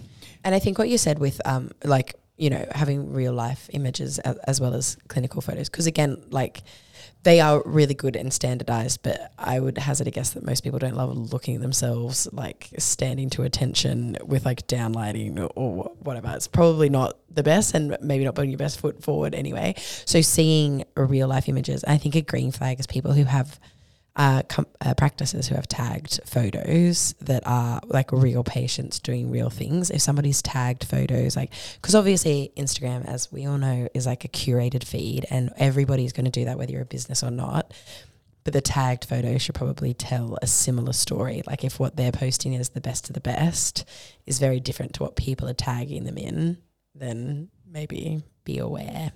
And 0.44 0.56
I 0.56 0.60
think 0.60 0.78
what 0.78 0.90
you 0.90 0.98
said 0.98 1.20
with 1.20 1.42
um, 1.46 1.72
like 1.84 2.16
you 2.38 2.50
know 2.50 2.66
having 2.72 3.12
real 3.14 3.34
life 3.34 3.70
images 3.74 4.20
as, 4.20 4.38
as 4.40 4.62
well 4.62 4.74
as 4.74 4.98
clinical 5.08 5.42
photos, 5.42 5.70
because 5.70 5.88
again, 5.88 6.24
like 6.30 6.64
they 7.24 7.40
are 7.40 7.62
really 7.66 7.94
good 7.94 8.16
and 8.16 8.34
standardized, 8.34 9.02
but 9.02 9.32
I 9.38 9.60
would 9.60 9.78
hazard 9.78 10.08
a 10.08 10.12
guess 10.12 10.32
that 10.32 10.46
most 10.46 10.64
people 10.64 10.80
don't 10.80 10.96
love 10.96 11.16
looking 11.32 11.56
at 11.56 11.62
themselves 11.62 12.28
like 12.32 12.70
standing 12.78 13.30
to 13.32 13.44
attention 13.44 14.18
with 14.26 14.46
like 14.46 14.68
downlighting 14.68 15.40
or, 15.40 15.50
or 15.56 15.92
whatever. 16.00 16.32
It's 16.36 16.48
probably 16.48 16.90
not 16.90 17.18
the 17.30 17.44
best 17.44 17.74
and 17.74 17.98
maybe 18.02 18.26
not 18.26 18.36
putting 18.36 18.52
your 18.52 18.58
best 18.58 18.80
foot 18.80 19.02
forward 19.02 19.34
anyway. 19.34 19.76
So 20.06 20.22
seeing 20.22 20.84
real 20.96 21.28
life 21.28 21.48
images, 21.48 21.84
I 21.86 21.98
think 21.98 22.16
a 22.16 22.22
green 22.22 22.52
flag 22.52 22.80
is 22.80 22.88
people 22.88 23.14
who 23.14 23.24
have 23.24 23.60
uh, 24.16 24.44
com- 24.44 24.68
uh, 24.80 24.94
practices 24.94 25.48
who 25.48 25.56
have 25.56 25.68
tagged 25.68 26.20
photos 26.26 27.16
that 27.22 27.46
are 27.48 27.82
like 27.86 28.12
real 28.12 28.44
patients 28.44 29.00
doing 29.00 29.32
real 29.32 29.50
things. 29.50 29.90
If 29.90 30.02
somebody's 30.02 30.42
tagged 30.42 30.84
photos, 30.84 31.36
like, 31.36 31.52
because 31.82 31.96
obviously 31.96 32.52
Instagram, 32.56 33.06
as 33.06 33.32
we 33.32 33.46
all 33.46 33.58
know, 33.58 33.88
is 33.94 34.06
like 34.06 34.24
a 34.24 34.28
curated 34.28 34.84
feed 34.84 35.26
and 35.30 35.52
everybody's 35.58 36.14
going 36.14 36.26
to 36.26 36.32
do 36.32 36.46
that 36.46 36.58
whether 36.58 36.72
you're 36.72 36.84
a 36.84 36.86
business 36.86 37.24
or 37.24 37.32
not. 37.32 37.74
But 38.44 38.54
the 38.54 38.62
tagged 38.62 39.06
photo 39.06 39.38
should 39.38 39.56
probably 39.56 39.94
tell 39.94 40.38
a 40.42 40.48
similar 40.48 40.94
story. 40.94 41.44
Like, 41.48 41.64
if 41.64 41.80
what 41.80 41.96
they're 41.96 42.12
posting 42.12 42.54
is 42.54 42.70
the 42.70 42.82
best 42.82 43.10
of 43.10 43.14
the 43.14 43.22
best, 43.22 43.86
is 44.26 44.38
very 44.38 44.60
different 44.60 44.94
to 44.96 45.04
what 45.04 45.16
people 45.16 45.48
are 45.48 45.54
tagging 45.54 46.04
them 46.04 46.18
in, 46.18 46.58
then 46.94 47.48
maybe 47.66 48.22
be 48.44 48.58
aware. 48.60 49.14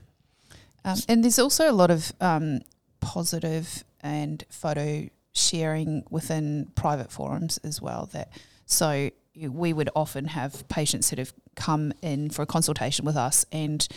Um, 0.85 0.97
and 1.09 1.23
there's 1.25 1.39
also 1.39 1.69
a 1.69 1.73
lot 1.73 1.91
of 1.91 2.13
um, 2.21 2.61
positive 3.01 3.83
and 4.07 4.43
photo 4.49 5.07
sharing 5.33 6.03
within 6.09 6.71
private 6.75 7.11
forums 7.11 7.59
as 7.63 7.81
well. 7.81 8.09
That 8.13 8.31
so 8.65 9.11
we 9.35 9.73
would 9.73 9.89
often 9.95 10.25
have 10.25 10.67
patients 10.67 11.09
that 11.09 11.19
have 11.19 11.33
come 11.55 11.93
in 12.01 12.29
for 12.29 12.41
a 12.41 12.45
consultation 12.45 13.05
with 13.05 13.15
us 13.15 13.45
and 13.51 13.87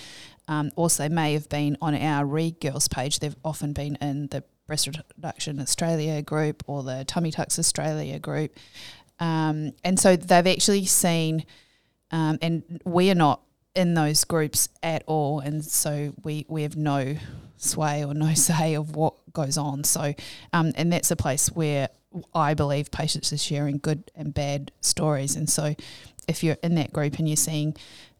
um, 0.49 0.71
also 0.76 1.09
may 1.09 1.33
have 1.33 1.49
been 1.49 1.76
on 1.81 1.95
our 1.95 2.26
Read 2.26 2.61
Girls 2.61 2.88
page. 2.88 3.21
They've 3.21 3.37
often 3.45 3.73
been 3.73 3.97
in 4.00 4.26
the 4.26 4.45
Breast 4.67 4.88
Reduction 5.17 5.61
Australia 5.61 6.23
group 6.23 6.62
or 6.67 6.83
the 6.83 7.05
Tummy 7.05 7.31
Tucks 7.31 7.59
Australia 7.59 8.19
group. 8.19 8.57
Um, 9.19 9.73
and 9.85 9.99
so 9.99 10.17
they've 10.17 10.47
actually 10.47 10.87
seen, 10.87 11.45
um, 12.11 12.38
and 12.43 12.81
we 12.85 13.11
are 13.11 13.14
not 13.17 13.43
in 13.75 13.95
those 13.95 14.25
groups 14.25 14.69
at 14.83 15.03
all. 15.07 15.41
And 15.41 15.65
so 15.65 16.12
we, 16.23 16.47
we 16.49 16.62
have 16.62 16.77
no 16.77 17.17
sway 17.57 18.05
or 18.05 18.15
no 18.15 18.35
say 18.35 18.75
of 18.75 18.97
what 18.97 19.15
goes 19.33 19.57
on. 19.59 19.85
So, 19.85 20.15
um, 20.53 20.73
and 20.77 20.93
that's 20.93 21.11
a 21.11 21.17
place 21.17 21.49
where 21.49 21.89
I 22.35 22.55
believe 22.55 22.91
patients 22.91 23.33
are 23.33 23.39
sharing 23.39 23.79
good 23.79 24.11
and 24.15 24.35
bad 24.35 24.73
stories. 24.81 25.37
And 25.37 25.49
so, 25.49 25.75
if 26.29 26.43
you're 26.45 26.59
in 26.62 26.75
that 26.77 26.93
group 26.93 27.19
and 27.19 27.29
you're 27.29 27.37
seeing, 27.37 27.77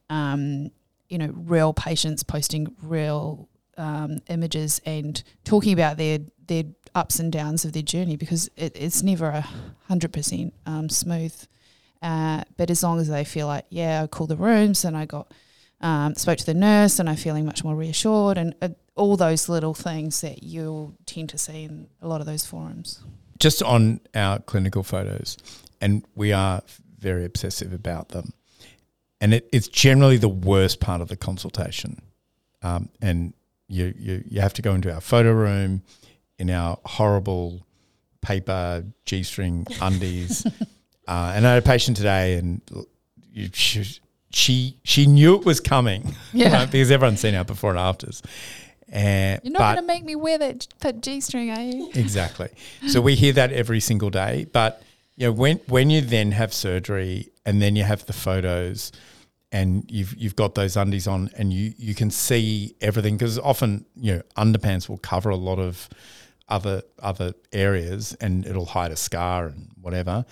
um, 0.09 0.71
you 1.09 1.19
know, 1.19 1.31
real 1.35 1.73
patients 1.73 2.23
posting 2.23 2.75
real 2.83 3.49
um, 3.77 4.21
images 4.29 4.81
and 4.85 5.23
talking 5.45 5.73
about 5.73 5.97
their 5.97 6.19
their 6.47 6.65
ups 6.95 7.21
and 7.21 7.33
downs 7.33 7.65
of 7.65 7.73
their 7.73 7.83
journey, 7.83 8.17
because 8.17 8.49
it, 8.57 8.73
it's 8.75 9.03
never 9.03 9.27
a 9.27 9.47
hundred 9.89 10.13
percent 10.13 10.55
um, 10.67 10.89
smooth. 10.89 11.35
Uh, 12.03 12.43
but 12.57 12.71
as 12.71 12.83
long 12.83 12.99
as 12.99 13.09
they 13.09 13.25
feel 13.25 13.47
like, 13.47 13.67
yeah, 13.69 14.03
I 14.03 14.07
called 14.07 14.31
the 14.31 14.37
rooms 14.37 14.85
and 14.85 14.97
I 14.97 15.05
got 15.05 15.33
um, 15.81 16.15
spoke 16.15 16.39
to 16.39 16.47
the 16.47 16.55
nurse 16.55 16.99
and 16.99 17.09
I'm 17.09 17.17
feeling 17.17 17.45
much 17.45 17.65
more 17.65 17.75
reassured, 17.75 18.37
and 18.39 18.55
uh, 18.61 18.69
all 18.97 19.17
those 19.17 19.49
little 19.49 19.75
things 19.75 20.21
that 20.21 20.43
you'll 20.43 20.95
tend 21.07 21.31
to 21.31 21.39
see 21.39 21.65
in 21.65 21.89
a 22.03 22.09
lot 22.09 22.21
of 22.21 22.27
those 22.27 22.45
forums. 22.45 23.01
Just 23.39 23.63
on 23.63 24.01
our 24.15 24.41
clinical 24.41 24.83
photos, 24.83 25.39
and 25.81 26.05
we 26.15 26.33
are 26.33 26.63
very 26.99 27.25
obsessive 27.25 27.73
about 27.73 28.11
them. 28.11 28.35
And 29.23 29.35
it, 29.35 29.49
it's 29.53 29.69
generally 29.69 30.19
the 30.19 30.29
worst 30.29 30.81
part 30.81 31.01
of 31.01 31.09
the 31.09 31.17
consultation. 31.17 32.03
Um, 32.63 32.91
and 33.01 33.33
you, 33.69 33.95
you, 33.99 34.25
you 34.29 34.41
have 34.41 34.53
to 34.55 34.63
go 34.63 34.75
into 34.75 34.93
our 34.93 35.01
photo 35.01 35.33
room 35.33 35.83
in 36.39 36.51
our 36.51 36.79
horrible 36.85 37.67
paper 38.21 38.85
G 39.07 39.23
string 39.23 39.67
undies. 39.81 40.47
uh, 41.11 41.33
and 41.35 41.45
I 41.45 41.55
had 41.55 41.63
a 41.65 41.67
patient 41.67 41.97
today, 41.97 42.35
and 42.35 42.61
you, 43.33 43.51
she, 43.53 43.85
she, 44.31 44.77
she 44.85 45.07
knew 45.07 45.35
it 45.35 45.45
was 45.45 45.59
coming 45.59 46.15
yeah. 46.33 46.53
right? 46.53 46.71
because 46.71 46.93
everyone's 46.93 47.19
seen 47.21 47.35
our 47.35 47.45
before 47.45 47.71
and 47.71 47.81
afters. 47.81 48.23
Uh, 48.95 49.39
You're 49.43 49.53
not 49.53 49.75
going 49.75 49.77
to 49.77 49.83
make 49.83 50.05
me 50.05 50.15
wear 50.15 50.39
that, 50.39 50.69
that 50.79 51.01
G 51.01 51.21
string, 51.21 51.51
are 51.51 51.61
you? 51.61 51.91
Exactly. 51.95 52.49
so 52.87 53.01
we 53.01 53.17
hear 53.17 53.33
that 53.33 53.53
every 53.53 53.81
single 53.81 54.11
day. 54.11 54.47
But 54.53 54.83
you 55.17 55.27
know, 55.27 55.33
when 55.33 55.57
when 55.67 55.91
you 55.91 56.01
then 56.01 56.31
have 56.31 56.55
surgery 56.55 57.29
and 57.45 57.61
then 57.61 57.77
you 57.77 57.83
have 57.83 58.07
the 58.07 58.13
photos 58.13 58.91
and 59.53 59.85
you've 59.91 60.15
you've 60.17 60.37
got 60.37 60.55
those 60.55 60.77
undies 60.77 61.07
on 61.07 61.31
and 61.37 61.53
you 61.53 61.75
you 61.77 61.95
can 61.95 62.11
see 62.11 62.75
everything 62.81 63.17
because 63.17 63.39
often 63.39 63.85
you 63.97 64.15
know 64.15 64.23
underpants 64.37 64.89
will 64.89 64.99
cover 64.99 65.29
a 65.29 65.37
lot 65.37 65.59
of 65.59 65.89
other 66.49 66.83
other 67.01 67.35
areas 67.53 68.17
and 68.21 68.47
it'll 68.47 68.65
hide 68.67 68.93
a 68.93 68.97
scar 68.97 69.47
and 69.47 69.69
whatever. 69.81 70.25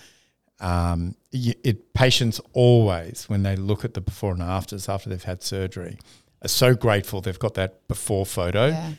Um, 0.61 1.15
it 1.31 1.93
patients 1.93 2.41
always 2.53 3.25
when 3.29 3.43
they 3.43 3.55
look 3.55 3.85
at 3.85 3.93
the 3.93 4.01
before 4.01 4.33
and 4.33 4.41
afters 4.41 4.89
after 4.89 5.09
they've 5.09 5.23
had 5.23 5.41
surgery 5.41 5.97
are 6.41 6.47
so 6.47 6.73
grateful 6.73 7.21
they've 7.21 7.39
got 7.39 7.53
that 7.53 7.87
before 7.87 8.25
photo. 8.25 8.67
Yeah. 8.67 8.93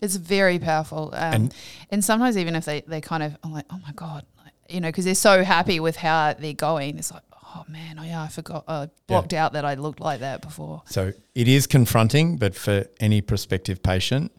It's 0.00 0.16
very 0.16 0.58
powerful. 0.58 1.10
Um, 1.12 1.34
and, 1.34 1.54
and 1.90 2.04
sometimes 2.04 2.38
even 2.38 2.56
if 2.56 2.64
they, 2.64 2.80
they 2.82 3.00
kind 3.02 3.22
of, 3.22 3.36
I'm 3.42 3.52
like, 3.52 3.66
oh 3.70 3.78
my 3.86 3.92
God, 3.94 4.24
you 4.68 4.80
know, 4.80 4.88
because 4.88 5.04
they're 5.04 5.14
so 5.14 5.44
happy 5.44 5.80
with 5.80 5.96
how 5.96 6.32
they're 6.32 6.54
going. 6.54 6.96
It's 6.96 7.12
like, 7.12 7.22
oh 7.32 7.64
man, 7.68 7.98
oh 7.98 8.04
yeah, 8.04 8.22
I 8.22 8.28
forgot, 8.28 8.64
I 8.66 8.88
blocked 9.06 9.32
yeah. 9.32 9.44
out 9.44 9.52
that 9.52 9.64
I 9.64 9.74
looked 9.74 10.00
like 10.00 10.20
that 10.20 10.40
before. 10.40 10.82
So 10.86 11.12
it 11.34 11.48
is 11.48 11.66
confronting, 11.66 12.38
but 12.38 12.54
for 12.54 12.86
any 13.00 13.20
prospective 13.20 13.82
patient, 13.82 14.32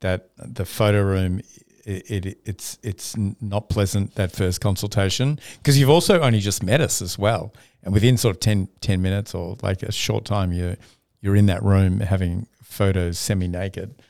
that 0.00 0.30
the 0.36 0.64
photo 0.64 1.02
room 1.02 1.40
it, 1.88 2.26
it, 2.26 2.38
it's 2.44 2.78
it's 2.82 3.16
not 3.16 3.68
pleasant 3.68 4.14
that 4.16 4.32
first 4.32 4.60
consultation 4.60 5.38
because 5.58 5.78
you've 5.78 5.90
also 5.90 6.20
only 6.20 6.40
just 6.40 6.62
met 6.62 6.80
us 6.80 7.00
as 7.00 7.18
well 7.18 7.52
and 7.82 7.94
within 7.94 8.16
sort 8.16 8.36
of 8.36 8.40
10, 8.40 8.68
10 8.80 9.00
minutes 9.00 9.34
or 9.34 9.56
like 9.62 9.82
a 9.82 9.92
short 9.92 10.24
time 10.24 10.52
you 10.52 10.76
you're 11.20 11.36
in 11.36 11.46
that 11.46 11.62
room 11.62 12.00
having 12.00 12.46
photos 12.62 13.18
semi 13.18 13.48
naked. 13.48 14.02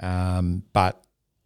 Um, 0.00 0.64
but 0.72 1.04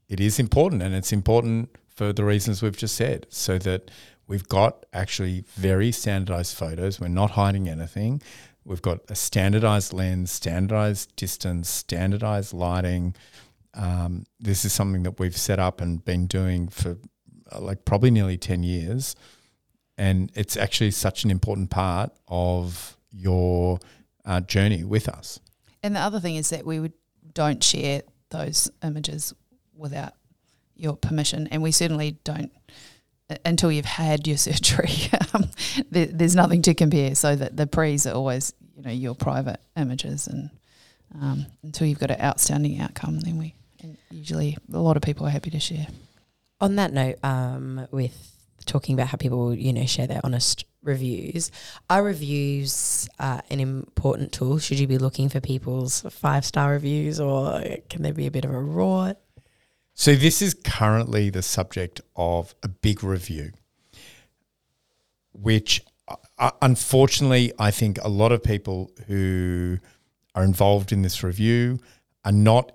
it 0.08 0.20
is 0.20 0.38
important, 0.38 0.82
and 0.82 0.94
it's 0.94 1.12
important 1.12 1.76
for 1.88 2.12
the 2.12 2.24
reasons 2.24 2.62
we've 2.62 2.76
just 2.76 2.96
said, 2.96 3.26
so 3.30 3.58
that 3.58 3.90
we've 4.26 4.48
got 4.48 4.84
actually 4.92 5.44
very 5.54 5.92
standardized 5.92 6.56
photos. 6.56 7.00
We're 7.00 7.08
not 7.08 7.32
hiding 7.32 7.68
anything. 7.68 8.22
We've 8.64 8.82
got 8.82 9.00
a 9.08 9.14
standardized 9.14 9.92
lens, 9.92 10.30
standardized 10.30 11.16
distance, 11.16 11.68
standardized 11.68 12.52
lighting. 12.52 13.14
Um, 13.74 14.24
this 14.38 14.64
is 14.64 14.72
something 14.72 15.02
that 15.04 15.18
we've 15.18 15.36
set 15.36 15.58
up 15.58 15.80
and 15.80 16.04
been 16.04 16.26
doing 16.26 16.68
for 16.68 16.98
uh, 17.50 17.60
like 17.60 17.84
probably 17.84 18.10
nearly 18.10 18.36
10 18.36 18.62
years. 18.62 19.16
And 19.98 20.30
it's 20.34 20.56
actually 20.56 20.90
such 20.90 21.24
an 21.24 21.30
important 21.30 21.70
part 21.70 22.12
of 22.28 22.96
your 23.10 23.78
uh, 24.24 24.40
journey 24.40 24.84
with 24.84 25.08
us. 25.08 25.38
And 25.82 25.96
the 25.96 26.00
other 26.00 26.20
thing 26.20 26.36
is 26.36 26.50
that 26.50 26.64
we 26.64 26.80
would 26.80 26.92
don't 27.34 27.62
share 27.62 28.02
those 28.30 28.70
images 28.82 29.34
without 29.76 30.14
your 30.76 30.96
permission, 30.96 31.46
and 31.48 31.62
we 31.62 31.72
certainly 31.72 32.18
don't 32.24 32.52
until 33.44 33.72
you've 33.72 33.84
had 33.84 34.26
your 34.26 34.36
surgery. 34.48 34.90
um, 35.32 35.48
there, 35.90 36.06
there's 36.06 36.36
nothing 36.36 36.62
to 36.62 36.74
compare, 36.74 37.14
so 37.14 37.34
that 37.36 37.56
the 37.56 37.66
pre's 37.66 38.06
are 38.06 38.14
always 38.14 38.54
you 38.76 38.82
know 38.82 38.90
your 38.90 39.14
private 39.14 39.60
images, 39.76 40.26
and 40.26 40.50
um, 41.20 41.46
until 41.62 41.86
you've 41.86 41.98
got 41.98 42.10
an 42.10 42.20
outstanding 42.20 42.80
outcome, 42.80 43.20
then 43.20 43.38
we 43.38 43.54
usually 44.10 44.56
a 44.72 44.78
lot 44.78 44.96
of 44.96 45.02
people 45.02 45.26
are 45.26 45.30
happy 45.30 45.50
to 45.50 45.60
share. 45.60 45.86
On 46.60 46.76
that 46.76 46.92
note, 46.92 47.16
um, 47.24 47.86
with 47.90 48.32
talking 48.64 48.94
about 48.94 49.08
how 49.08 49.16
people 49.16 49.54
you 49.54 49.72
know 49.72 49.86
share 49.86 50.06
their 50.06 50.20
honest 50.24 50.64
reviews. 50.82 51.50
Are 51.88 52.02
reviews 52.02 53.08
uh, 53.18 53.40
an 53.50 53.60
important 53.60 54.32
tool? 54.32 54.58
Should 54.58 54.78
you 54.78 54.86
be 54.86 54.98
looking 54.98 55.28
for 55.28 55.40
people's 55.40 56.02
five 56.10 56.44
star 56.44 56.72
reviews 56.72 57.20
or 57.20 57.62
can 57.88 58.02
there 58.02 58.12
be 58.12 58.26
a 58.26 58.30
bit 58.30 58.44
of 58.44 58.52
a 58.52 58.60
raw? 58.60 59.12
So, 59.94 60.14
this 60.14 60.40
is 60.40 60.54
currently 60.54 61.30
the 61.30 61.42
subject 61.42 62.00
of 62.16 62.54
a 62.62 62.68
big 62.68 63.04
review, 63.04 63.52
which 65.32 65.84
uh, 66.38 66.50
unfortunately, 66.60 67.52
I 67.58 67.70
think 67.70 67.98
a 68.02 68.08
lot 68.08 68.32
of 68.32 68.42
people 68.42 68.90
who 69.06 69.78
are 70.34 70.44
involved 70.44 70.92
in 70.92 71.02
this 71.02 71.22
review 71.22 71.78
are 72.24 72.32
not 72.32 72.72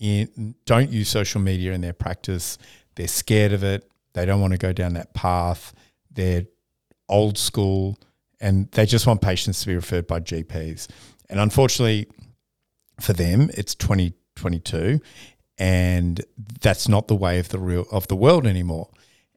in, 0.00 0.54
don't 0.64 0.90
use 0.90 1.08
social 1.08 1.40
media 1.40 1.72
in 1.72 1.80
their 1.80 1.92
practice. 1.92 2.58
They're 2.94 3.08
scared 3.08 3.52
of 3.52 3.62
it 3.62 3.88
They 4.14 4.26
don't 4.26 4.40
want 4.40 4.52
to 4.52 4.58
go 4.58 4.72
down 4.72 4.94
that 4.94 5.14
path. 5.14 5.72
They're 6.10 6.46
old 7.08 7.38
school 7.38 7.98
and 8.40 8.70
they 8.72 8.86
just 8.86 9.06
want 9.06 9.20
patients 9.22 9.60
to 9.60 9.66
be 9.66 9.74
referred 9.74 10.06
by 10.06 10.20
GPs. 10.20 10.88
And 11.30 11.38
unfortunately 11.40 12.08
for 13.00 13.12
them, 13.12 13.50
it's 13.54 13.74
2022 13.74 15.00
and 15.58 16.24
that's 16.60 16.88
not 16.88 17.08
the 17.08 17.14
way 17.14 17.38
of 17.38 17.48
the 17.48 17.58
real 17.58 17.86
of 17.90 18.08
the 18.08 18.16
world 18.16 18.46
anymore. 18.46 18.88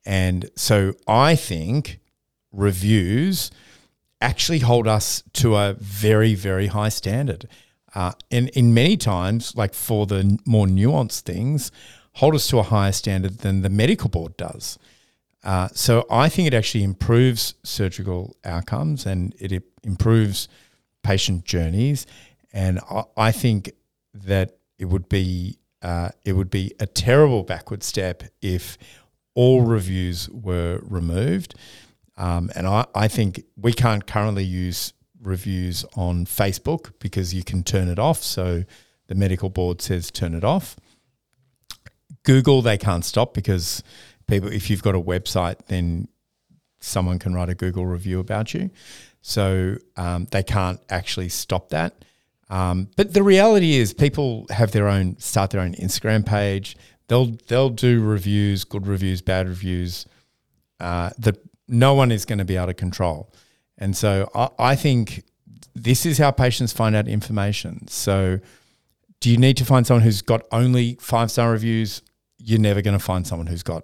And 0.05 0.49
so 0.55 0.93
I 1.07 1.35
think 1.35 1.99
reviews 2.51 3.51
actually 4.19 4.59
hold 4.59 4.87
us 4.87 5.23
to 5.33 5.55
a 5.55 5.73
very 5.73 6.35
very 6.35 6.67
high 6.67 6.89
standard. 6.89 7.47
Uh, 7.93 8.13
and 8.29 8.49
in 8.49 8.73
many 8.73 8.97
times, 8.97 9.55
like 9.55 9.73
for 9.73 10.05
the 10.05 10.39
more 10.45 10.65
nuanced 10.65 11.21
things, 11.21 11.71
hold 12.13 12.35
us 12.35 12.47
to 12.47 12.59
a 12.59 12.63
higher 12.63 12.91
standard 12.91 13.39
than 13.39 13.61
the 13.61 13.69
medical 13.69 14.09
board 14.09 14.35
does. 14.37 14.77
Uh, 15.43 15.67
so 15.73 16.05
I 16.09 16.29
think 16.29 16.47
it 16.47 16.53
actually 16.53 16.83
improves 16.83 17.55
surgical 17.63 18.35
outcomes 18.45 19.05
and 19.05 19.33
it 19.39 19.63
improves 19.83 20.47
patient 21.03 21.45
journeys. 21.45 22.05
And 22.53 22.79
I, 22.89 23.03
I 23.17 23.31
think 23.31 23.71
that 24.13 24.57
it 24.77 24.85
would 24.85 25.09
be 25.09 25.57
uh, 25.81 26.09
it 26.23 26.33
would 26.33 26.51
be 26.51 26.73
a 26.79 26.85
terrible 26.85 27.41
backward 27.41 27.83
step 27.83 28.23
if 28.39 28.77
all 29.33 29.61
reviews 29.61 30.29
were 30.29 30.79
removed. 30.83 31.55
Um, 32.17 32.51
and 32.55 32.67
I, 32.67 32.85
I 32.93 33.07
think 33.07 33.43
we 33.55 33.73
can't 33.73 34.05
currently 34.05 34.43
use 34.43 34.93
reviews 35.21 35.85
on 35.95 36.25
Facebook 36.25 36.93
because 36.99 37.33
you 37.33 37.43
can 37.43 37.63
turn 37.63 37.87
it 37.87 37.99
off. 37.99 38.21
So 38.23 38.63
the 39.07 39.15
medical 39.15 39.49
board 39.49 39.81
says 39.81 40.11
turn 40.11 40.33
it 40.33 40.43
off. 40.43 40.75
Google, 42.23 42.61
they 42.61 42.77
can't 42.77 43.05
stop 43.05 43.33
because 43.33 43.83
people, 44.27 44.51
if 44.51 44.69
you've 44.69 44.83
got 44.83 44.95
a 44.95 45.01
website, 45.01 45.57
then 45.67 46.07
someone 46.79 47.19
can 47.19 47.33
write 47.33 47.49
a 47.49 47.55
Google 47.55 47.85
review 47.85 48.19
about 48.19 48.53
you. 48.53 48.69
So 49.21 49.75
um, 49.95 50.27
they 50.31 50.43
can't 50.43 50.79
actually 50.89 51.29
stop 51.29 51.69
that. 51.69 52.05
Um, 52.49 52.89
but 52.97 53.13
the 53.13 53.23
reality 53.23 53.75
is, 53.75 53.93
people 53.93 54.45
have 54.49 54.71
their 54.71 54.87
own 54.87 55.17
start 55.19 55.51
their 55.51 55.61
own 55.61 55.73
Instagram 55.75 56.25
page. 56.25 56.75
They'll 57.07 57.37
they'll 57.47 57.69
do 57.69 58.03
reviews, 58.03 58.65
good 58.65 58.87
reviews, 58.87 59.21
bad 59.21 59.47
reviews. 59.47 60.05
Uh, 60.79 61.11
that 61.19 61.37
no 61.67 61.93
one 61.93 62.11
is 62.11 62.25
going 62.25 62.39
to 62.39 62.45
be 62.45 62.57
able 62.57 62.67
to 62.67 62.73
control, 62.73 63.31
and 63.81 63.97
so 63.97 64.29
I, 64.33 64.49
I 64.71 64.75
think 64.75 65.23
this 65.75 66.05
is 66.05 66.17
how 66.17 66.31
patients 66.31 66.71
find 66.73 66.95
out 66.95 67.07
information. 67.07 67.87
So, 67.87 68.39
do 69.19 69.29
you 69.29 69.37
need 69.37 69.57
to 69.57 69.65
find 69.65 69.85
someone 69.85 70.03
who's 70.03 70.21
got 70.21 70.43
only 70.51 70.97
five 71.01 71.29
star 71.31 71.51
reviews? 71.51 72.01
You're 72.37 72.59
never 72.59 72.81
going 72.81 72.97
to 72.97 73.03
find 73.03 73.25
someone 73.27 73.47
who's 73.47 73.63
got 73.63 73.83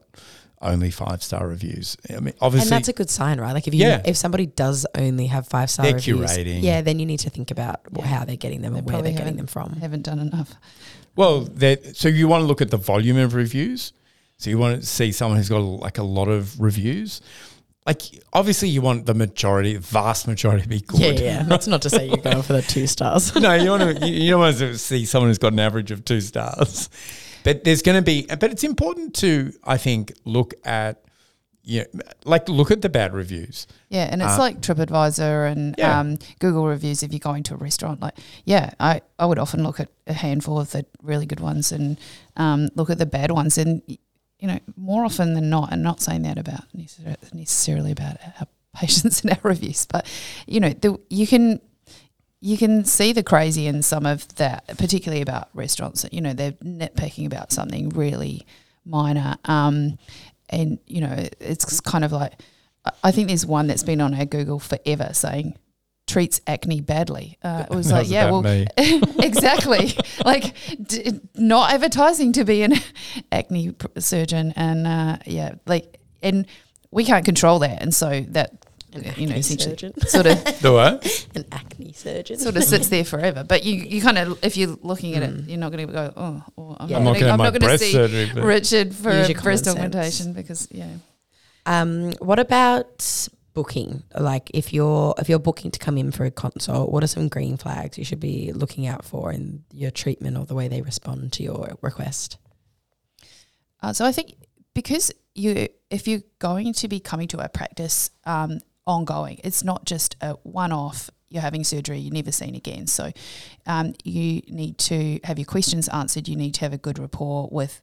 only 0.62 0.89
five 0.89 1.22
star 1.22 1.48
reviews. 1.48 1.96
I 2.10 2.20
mean, 2.20 2.34
obviously, 2.42 2.68
and 2.68 2.72
that's 2.77 2.88
a 2.88 2.94
good 2.94 3.10
sign, 3.10 3.39
right? 3.39 3.54
Like 3.54 3.68
if 3.68 3.74
you 3.75 3.82
Yeah. 3.86 4.01
if 4.06 4.18
somebody 4.18 4.48
does 4.48 4.86
only 4.96 5.27
have 5.27 5.48
five 5.48 5.70
star 5.70 5.86
They're 5.86 5.96
reviews, 5.96 6.32
curating. 6.32 6.63
yeah, 6.63 6.82
then 6.82 6.98
you 7.00 7.06
need 7.06 7.20
to 7.20 7.30
think 7.30 7.51
about 7.51 7.82
Yeah. 7.96 8.06
how 8.08 8.25
they're 8.25 8.36
getting 8.36 8.62
them 8.62 8.74
They 8.74 8.80
and 8.80 8.89
where 8.89 9.01
they're 9.04 9.13
getting 9.13 9.38
them 9.38 9.48
from. 9.48 9.74
Haven't 9.74 10.01
done 10.04 10.20
enough. 10.20 10.56
Well, 11.16 11.48
so 11.94 12.08
you 12.10 12.27
want 12.27 12.42
to 12.42 12.46
look 12.46 12.62
at 12.62 12.70
the 12.72 12.77
volume 12.77 13.18
of 13.18 13.34
reviews. 13.34 13.94
So 14.39 14.50
you 14.51 14.58
want 14.60 14.82
to 14.82 14.86
see 14.88 15.12
someone 15.12 15.38
who's 15.38 15.50
got 15.50 15.60
like 15.60 15.98
a 15.98 16.04
lot 16.04 16.27
of 16.27 16.60
reviews. 16.60 17.22
Like 17.88 18.01
obviously 18.34 18.67
you 18.70 18.82
want 18.82 19.06
the 19.06 19.13
majority, 19.13 19.77
vast 19.77 20.27
majority 20.27 20.63
to 20.63 20.70
be 20.70 20.82
good. 20.82 21.00
Yeah, 21.20 21.25
yeah. 21.25 21.44
That's 21.44 21.67
not 21.67 21.82
to 21.84 21.89
say 21.89 22.08
you're 22.08 22.17
going 22.17 22.41
for 22.44 22.53
the 22.53 22.62
two 22.62 22.86
stars. 22.86 23.34
no, 23.39 23.53
you 23.53 23.70
want 23.72 24.00
to 24.00 24.08
you, 24.08 24.32
don't 24.32 24.41
want 24.41 24.58
to 24.58 24.77
see 24.77 25.06
someone 25.06 25.29
who's 25.29 25.38
got 25.38 25.53
an 25.53 25.60
average 25.60 25.89
of 25.91 26.03
two 26.03 26.20
stars. 26.22 26.89
But 27.44 27.63
there's 27.63 27.82
going 27.82 27.96
to 27.96 28.01
be, 28.01 28.24
but 28.27 28.51
it's 28.51 28.65
important 28.65 29.15
to 29.15 29.53
I 29.63 29.77
think 29.77 30.12
look 30.25 30.53
at 30.65 31.01
know, 31.65 31.84
like 32.25 32.48
look 32.50 32.72
at 32.72 32.82
the 32.82 32.89
bad 32.89 33.13
reviews. 33.13 33.67
Yeah, 33.89 34.08
and 34.12 34.22
it's 34.22 34.34
Uh, 34.36 34.39
like 34.39 34.62
TripAdvisor 34.62 35.51
and 35.51 35.75
Yeah. 35.77 36.00
um, 36.00 36.17
Google 36.39 36.65
reviews. 36.67 37.03
If 37.03 37.12
you're 37.13 37.20
going 37.20 37.44
to 37.44 37.53
a 37.53 37.58
restaurant, 37.58 38.01
like 38.01 38.17
yeah, 38.46 38.72
I, 38.79 39.01
I 39.20 39.25
would 39.25 39.39
often 39.39 39.63
look 39.63 39.79
at 39.79 39.89
a 40.08 40.13
handful 40.13 40.60
of 40.60 40.72
the 40.72 40.86
really 41.01 41.25
good 41.25 41.39
ones 41.39 41.72
and 41.72 41.98
um, 42.36 42.70
look 42.75 42.89
at 42.89 42.98
the 42.98 43.06
bad 43.06 43.32
ones. 43.32 43.58
And 43.58 43.82
you 44.39 44.48
know, 44.48 44.60
more 44.75 45.03
often 45.06 45.34
than 45.34 45.50
not, 45.50 45.72
and 45.72 45.82
not 45.84 46.01
saying 46.01 46.22
that 46.24 46.38
about 46.38 46.63
necessarily 47.34 47.91
about 47.91 48.17
our 48.39 48.48
patients 48.75 49.22
and 49.24 49.32
our 49.32 49.39
reviews, 49.44 49.86
but 49.86 50.06
you 50.46 50.60
know, 50.60 50.70
the, 50.70 51.00
you 51.10 51.25
can 51.27 51.60
you 52.39 52.56
can 52.58 52.86
see 52.86 53.13
the 53.13 53.24
crazy 53.24 53.65
in 53.65 53.82
some 53.82 54.06
of 54.06 54.27
that, 54.36 54.67
particularly 54.77 55.22
about 55.24 55.50
restaurants. 55.56 56.06
You 56.12 56.22
know, 56.22 56.34
they're 56.34 56.51
nitpicking 56.51 57.25
about 57.25 57.51
something 57.51 57.89
really 57.89 58.46
minor, 58.85 59.38
um, 59.46 59.98
and 60.50 60.77
you 60.85 61.01
know, 61.01 61.27
it's 61.40 61.81
kind 61.81 62.05
of 62.05 62.12
like 62.12 62.33
I- 62.85 62.92
I 63.05 63.12
think 63.12 63.27
there's 63.29 63.46
one 63.46 63.68
that's 63.68 63.83
been 63.83 64.01
on 64.01 64.14
our 64.14 64.25
Google 64.25 64.59
forever 64.59 65.09
saying 65.14 65.57
treats 66.07 66.39
acne 66.48 66.81
badly. 66.81 67.37
Uh, 67.43 67.65
it 67.70 67.75
was 67.75 67.91
like, 67.98 68.09
yeah, 68.09 68.31
well, 68.31 68.43
exactly. 69.20 69.93
like 70.25 70.55
d- 70.81 71.20
not 71.35 71.72
advertising 71.74 72.31
to 72.33 72.43
be 72.46 72.63
an 72.63 72.74
acne 73.31 73.72
pr- 73.72 74.00
surgeon, 74.00 74.53
and 74.55 74.87
uh, 74.87 75.17
yeah, 75.25 75.55
like, 75.67 76.00
and 76.24 76.48
we 76.91 77.03
can't 77.05 77.25
control 77.25 77.59
that, 77.59 77.81
and 77.81 77.93
so 77.93 78.22
that 78.29 78.51
An 78.93 79.03
you 79.03 79.27
know 79.27 79.33
acne 79.33 79.39
essentially 79.39 79.72
surgeon. 79.72 79.93
sort 80.07 80.25
of 80.25 80.61
The 80.61 80.72
what? 80.72 81.27
An 81.35 81.46
acne 81.51 81.91
surgeon. 81.93 82.39
sort 82.39 82.55
of 82.55 82.63
sits 82.63 82.87
there 82.87 83.03
forever. 83.03 83.43
But 83.43 83.65
you, 83.65 83.74
you 83.75 84.01
kind 84.01 84.17
of, 84.17 84.39
if 84.43 84.55
you're 84.57 84.77
looking 84.81 85.15
at 85.15 85.24
Mm. 85.24 85.39
it, 85.43 85.50
you're 85.50 85.59
not 85.59 85.72
going 85.74 85.85
to 85.87 85.93
go, 85.93 86.13
oh, 86.15 86.43
well, 86.55 86.77
I'm 86.79 86.89
Yeah. 86.89 87.00
Not 87.00 87.03
not 87.03 87.20
going 87.20 87.20
going 87.20 87.27
to 87.27 87.31
I'm 87.43 87.53
not 87.53 87.59
going 87.59 87.77
to 87.77 87.77
see 87.77 87.91
surgery. 87.91 88.41
Richard 88.41 88.96
for 88.96 89.11
Use 89.13 89.29
your 89.29 89.41
breast 89.41 89.67
augmentation 89.67 90.31
because 90.33 90.67
yeah. 90.72 90.87
Um, 91.65 92.13
what 92.20 92.39
about 92.39 93.27
booking? 93.57 94.03
Like 94.15 94.51
if 94.53 94.72
you're 94.72 95.15
if 95.17 95.27
you're 95.27 95.39
booking 95.39 95.72
to 95.72 95.79
come 95.79 95.98
in 95.98 96.11
for 96.11 96.25
a 96.25 96.29
consult, 96.29 96.91
what 96.91 97.03
are 97.03 97.07
some 97.07 97.27
green 97.27 97.57
flags 97.57 97.98
you 97.98 98.05
should 98.05 98.20
be 98.20 98.51
looking 98.53 98.85
out 98.85 99.03
for 99.03 99.31
in 99.31 99.63
your 99.74 99.89
treatment 99.89 100.37
or 100.37 100.46
the 100.46 100.53
way 100.53 100.67
they 100.67 100.83
respond 100.83 101.33
to 101.33 101.43
your 101.43 101.75
request? 101.81 102.37
Uh, 103.81 103.93
so 103.93 104.05
I 104.05 104.11
think 104.11 104.35
because 104.75 105.11
you, 105.33 105.70
if 105.89 106.07
you're 106.07 106.22
going 106.37 106.72
to 106.74 106.87
be 106.87 107.00
coming 107.00 107.27
to 107.29 107.39
a 107.39 107.50
practice 107.50 108.11
um, 108.25 108.59
ongoing, 108.85 109.41
it's 109.43 109.63
not 109.63 109.85
just 109.85 110.15
a 110.22 110.33
one-off. 110.43 111.09
You're 111.29 111.41
having 111.41 111.63
surgery, 111.63 111.98
you're 111.98 112.13
never 112.13 112.31
seen 112.31 112.53
again. 112.53 112.85
So 112.85 113.11
um, 113.65 113.96
you 114.03 114.43
need 114.50 114.77
to 114.89 115.20
have 115.24 115.39
your 115.39 115.48
questions 115.48 115.87
answered. 115.87 116.27
You 116.27 116.35
need 116.35 116.53
to 116.53 116.61
have 116.61 116.74
a 116.74 116.77
good 116.77 117.00
rapport 117.00 117.50
with 117.51 117.81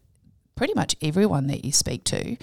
pretty 0.54 0.74
much 0.74 0.94
everyone 1.02 1.48
that 1.48 1.64
you 1.64 1.72
speak 1.72 2.04
to. 2.04 2.36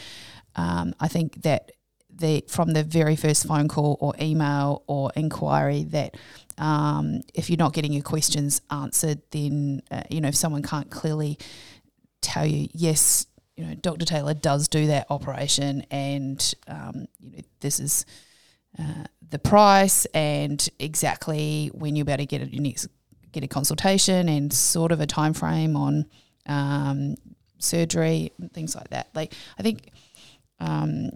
Um, 0.57 0.93
I 0.99 1.07
think 1.07 1.43
that 1.43 1.71
the 2.13 2.43
from 2.47 2.74
the 2.74 2.84
very 2.84 3.15
first 3.15 3.45
phone 3.45 3.67
call 3.67 3.97
or 4.00 4.13
email 4.21 4.84
or 4.88 5.12
inquiry 5.15 5.84
that 5.86 6.15
um, 6.58 7.21
if 7.34 7.50
you're 7.50 7.58
not 7.58 7.74
getting 7.74 7.93
your 7.93 8.04
questions 8.04 8.62
answered, 8.69 9.21
then 9.32 9.82
uh, 9.91 10.04
you 10.10 10.21
know 10.21 10.30
if 10.30 10.36
someone 10.36 10.62
can't 10.62 10.89
clearly 10.89 11.38
tell 12.21 12.45
you 12.45 12.67
yes, 12.74 13.26
you 13.56 13.65
know 13.65 13.74
Dr. 13.76 14.06
Taylor 14.06 14.34
does 14.34 14.67
do 14.67 14.88
that 14.88 15.08
operation, 15.10 15.86
and 15.91 16.54
um, 16.67 17.08
you 17.19 17.32
know 17.38 17.43
this 17.60 17.80
is 17.80 18.06
uh, 18.80 19.06
the 19.30 19.39
price 19.39 20.06
and 20.13 20.69
exactly 20.80 21.71
when 21.74 21.95
you're 21.95 22.04
about 22.04 22.19
to 22.19 22.26
get 22.26 22.41
a, 22.41 22.47
your 22.47 22.62
next 22.62 22.88
get 23.32 23.43
a 23.43 23.47
consultation 23.47 24.28
and 24.28 24.52
sort 24.52 24.91
of 24.91 25.00
a 25.00 25.06
time 25.06 25.34
frame 25.34 25.76
on 25.76 26.06
um, 26.47 27.15
surgery 27.60 28.32
and 28.39 28.52
things 28.54 28.76
like 28.76 28.89
that. 28.89 29.08
Like 29.13 29.34
I 29.58 29.63
think 29.63 29.91
um, 30.60 31.12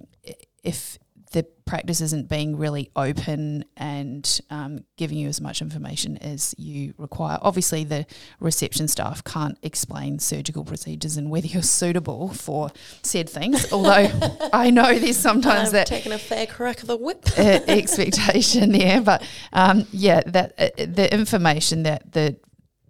if 0.65 0.99
the 1.35 1.43
practice 1.65 1.99
isn't 1.99 2.29
being 2.29 2.55
really 2.55 2.89
open 2.95 3.65
and 3.75 4.39
um, 4.49 4.85
giving 4.95 5.17
you 5.17 5.27
as 5.27 5.41
much 5.41 5.61
information 5.61 6.17
as 6.17 6.55
you 6.57 6.93
require. 6.97 7.37
Obviously, 7.41 7.83
the 7.83 8.05
reception 8.39 8.87
staff 8.87 9.21
can't 9.23 9.57
explain 9.61 10.17
surgical 10.19 10.63
procedures 10.63 11.17
and 11.17 11.29
whether 11.29 11.47
you're 11.47 11.61
suitable 11.61 12.29
for 12.29 12.69
said 13.01 13.29
things. 13.29 13.69
Although 13.73 14.09
I 14.53 14.69
know 14.69 14.97
there's 14.97 15.17
sometimes 15.17 15.71
that 15.71 15.87
taken 15.87 16.13
a 16.13 16.17
fair 16.17 16.47
crack 16.47 16.81
of 16.81 16.87
the 16.87 16.95
whip. 16.95 17.25
uh, 17.37 17.59
expectation 17.67 18.71
there, 18.71 19.01
but 19.01 19.21
um, 19.51 19.85
yeah, 19.91 20.21
that 20.27 20.53
uh, 20.57 20.69
the 20.77 21.13
information 21.13 21.83
that 21.83 22.13
the 22.13 22.37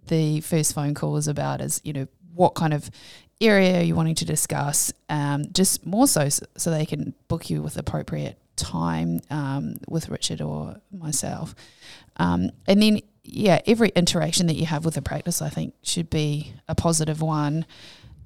the 0.06 0.40
first 0.42 0.72
phone 0.72 0.94
call 0.94 1.16
is 1.16 1.26
about 1.26 1.60
is 1.60 1.80
you 1.82 1.92
know 1.92 2.06
what 2.32 2.54
kind 2.54 2.72
of 2.72 2.90
area 3.40 3.82
you're 3.82 3.96
wanting 3.96 4.14
to 4.16 4.24
discuss, 4.24 4.92
um, 5.08 5.44
just 5.52 5.84
more 5.86 6.06
so 6.06 6.28
so 6.28 6.70
they 6.70 6.86
can 6.86 7.14
book 7.28 7.50
you 7.50 7.62
with 7.62 7.76
appropriate 7.76 8.38
time 8.56 9.20
um, 9.30 9.74
with 9.88 10.08
Richard 10.08 10.40
or 10.40 10.76
myself, 10.90 11.54
um, 12.16 12.50
and 12.66 12.82
then 12.82 13.00
yeah, 13.28 13.60
every 13.66 13.88
interaction 13.90 14.46
that 14.46 14.54
you 14.54 14.66
have 14.66 14.84
with 14.84 14.94
the 14.94 15.02
practice, 15.02 15.42
I 15.42 15.48
think, 15.48 15.74
should 15.82 16.08
be 16.08 16.52
a 16.68 16.74
positive 16.74 17.20
one, 17.20 17.66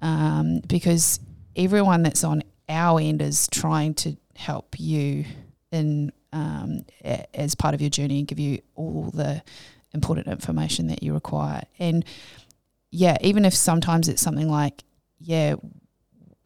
um, 0.02 0.60
because 0.66 1.20
everyone 1.56 2.02
that's 2.02 2.22
on 2.22 2.42
our 2.68 3.00
end 3.00 3.22
is 3.22 3.48
trying 3.48 3.94
to 3.94 4.16
help 4.36 4.78
you 4.78 5.24
in 5.72 6.12
um, 6.32 6.84
a- 7.02 7.26
as 7.34 7.54
part 7.54 7.74
of 7.74 7.80
your 7.80 7.90
journey 7.90 8.18
and 8.18 8.28
give 8.28 8.38
you 8.38 8.60
all 8.74 9.10
the 9.12 9.42
important 9.92 10.28
information 10.28 10.86
that 10.88 11.02
you 11.02 11.14
require. 11.14 11.62
And 11.78 12.04
yeah, 12.90 13.16
even 13.22 13.44
if 13.44 13.54
sometimes 13.54 14.08
it's 14.08 14.22
something 14.22 14.50
like, 14.50 14.84
yeah, 15.20 15.54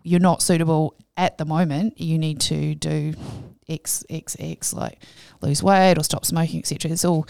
you're 0.03 0.21
not 0.21 0.43
suitable 0.43 0.95
at 1.17 1.39
the 1.39 1.45
moment. 1.45 2.01
You 2.01 2.19
need 2.19 2.41
to 2.43 2.75
do 2.75 3.15
X 3.69 4.05
X 4.11 4.37
X 4.39 4.75
like 4.75 5.03
lose 5.41 5.63
weight 5.63 5.97
or 5.97 6.05
stop 6.05 6.25
smoking, 6.25 6.61
etc. 6.61 6.91
It's 6.91 7.05
all 7.05 7.27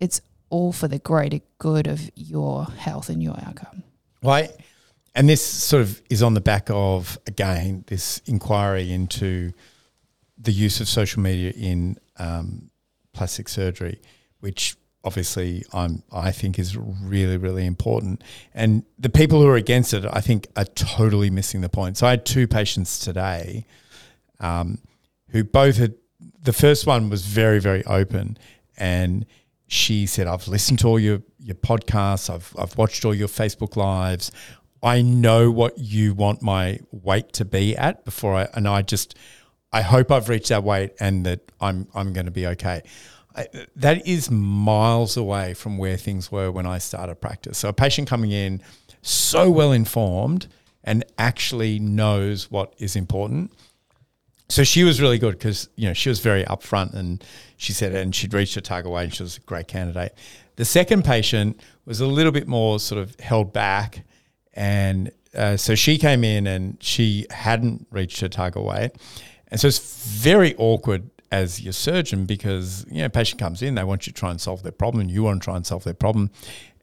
it's 0.00 0.20
all 0.50 0.72
for 0.72 0.88
the 0.88 0.98
greater 0.98 1.40
good 1.58 1.86
of 1.86 2.10
your 2.14 2.64
health 2.64 3.08
and 3.08 3.22
your 3.22 3.36
outcome. 3.46 3.82
Why? 4.20 4.50
And 5.14 5.28
this 5.28 5.44
sort 5.44 5.82
of 5.82 6.00
is 6.10 6.22
on 6.22 6.34
the 6.34 6.40
back 6.40 6.68
of 6.70 7.18
again 7.26 7.84
this 7.88 8.22
inquiry 8.26 8.92
into 8.92 9.52
the 10.38 10.52
use 10.52 10.80
of 10.80 10.88
social 10.88 11.22
media 11.22 11.52
in 11.56 11.96
um, 12.16 12.70
plastic 13.12 13.48
surgery, 13.48 14.00
which 14.40 14.76
obviously 15.04 15.64
I'm 15.72 16.02
I 16.12 16.32
think 16.32 16.58
is 16.58 16.76
really 16.76 17.36
really 17.36 17.66
important. 17.66 18.22
And 18.54 18.84
the 18.98 19.08
people 19.08 19.40
who 19.40 19.48
are 19.48 19.56
against 19.56 19.94
it, 19.94 20.04
I 20.10 20.20
think, 20.20 20.48
are 20.56 20.64
totally 20.64 21.30
missing 21.30 21.60
the 21.60 21.68
point. 21.68 21.98
So 21.98 22.06
I 22.06 22.10
had 22.10 22.26
two 22.26 22.46
patients 22.48 22.98
today, 22.98 23.66
um, 24.40 24.78
who 25.30 25.44
both 25.44 25.76
had. 25.76 25.94
The 26.42 26.52
first 26.52 26.86
one 26.86 27.10
was 27.10 27.24
very 27.26 27.58
very 27.60 27.84
open, 27.84 28.38
and 28.76 29.26
she 29.66 30.06
said, 30.06 30.26
"I've 30.26 30.48
listened 30.48 30.78
to 30.80 30.88
all 30.88 30.98
your 30.98 31.22
your 31.38 31.56
podcasts. 31.56 32.32
I've 32.32 32.54
I've 32.58 32.76
watched 32.76 33.04
all 33.04 33.14
your 33.14 33.28
Facebook 33.28 33.76
lives. 33.76 34.30
I 34.82 35.00
know 35.00 35.50
what 35.50 35.78
you 35.78 36.12
want 36.12 36.42
my 36.42 36.80
weight 36.90 37.32
to 37.34 37.44
be 37.44 37.74
at 37.76 38.04
before 38.04 38.34
I, 38.34 38.48
and 38.54 38.66
I 38.66 38.82
just." 38.82 39.16
I 39.72 39.82
hope 39.82 40.12
I've 40.12 40.28
reached 40.28 40.50
that 40.50 40.62
weight 40.62 40.92
and 41.00 41.26
that 41.26 41.50
I'm 41.60 41.88
I'm 41.96 42.12
going 42.12 42.26
to 42.26 42.30
be 42.30 42.46
okay. 42.46 42.82
I, 43.36 43.48
that 43.76 44.06
is 44.06 44.30
miles 44.30 45.16
away 45.16 45.54
from 45.54 45.76
where 45.76 45.96
things 45.96 46.30
were 46.30 46.50
when 46.50 46.66
I 46.66 46.78
started 46.78 47.16
practice. 47.16 47.58
So 47.58 47.68
a 47.68 47.72
patient 47.72 48.08
coming 48.08 48.30
in 48.30 48.62
so 49.02 49.50
well 49.50 49.72
informed 49.72 50.46
and 50.84 51.04
actually 51.18 51.78
knows 51.78 52.50
what 52.50 52.74
is 52.78 52.94
important. 52.94 53.52
So 54.48 54.62
she 54.62 54.84
was 54.84 55.00
really 55.00 55.18
good 55.18 55.32
because 55.32 55.68
you 55.74 55.88
know 55.88 55.94
she 55.94 56.10
was 56.10 56.20
very 56.20 56.44
upfront 56.44 56.94
and 56.94 57.24
she 57.56 57.72
said 57.72 57.94
and 57.94 58.14
she'd 58.14 58.34
reached 58.34 58.54
her 58.54 58.60
target 58.60 58.92
weight 58.92 59.04
and 59.04 59.14
she 59.14 59.22
was 59.22 59.38
a 59.38 59.40
great 59.40 59.68
candidate. 59.68 60.14
The 60.56 60.64
second 60.64 61.04
patient 61.04 61.58
was 61.86 62.00
a 62.00 62.06
little 62.06 62.30
bit 62.30 62.46
more 62.46 62.78
sort 62.78 63.00
of 63.00 63.18
held 63.18 63.52
back, 63.52 64.04
and 64.52 65.10
uh, 65.34 65.56
so 65.56 65.74
she 65.74 65.98
came 65.98 66.22
in 66.22 66.46
and 66.46 66.76
she 66.80 67.26
hadn't 67.30 67.86
reached 67.90 68.20
her 68.20 68.28
target 68.28 68.62
weight, 68.62 68.92
and 69.48 69.58
so 69.58 69.66
it's 69.66 70.06
very 70.06 70.54
awkward 70.56 71.10
as 71.34 71.60
your 71.60 71.72
surgeon 71.72 72.26
because 72.26 72.86
you 72.88 73.02
know 73.02 73.08
patient 73.08 73.40
comes 73.40 73.60
in 73.60 73.74
they 73.74 73.82
want 73.82 74.06
you 74.06 74.12
to 74.12 74.18
try 74.18 74.30
and 74.30 74.40
solve 74.40 74.62
their 74.62 74.70
problem 74.70 75.08
you 75.08 75.24
want 75.24 75.42
to 75.42 75.44
try 75.44 75.56
and 75.56 75.66
solve 75.66 75.82
their 75.84 75.92
problem. 75.92 76.30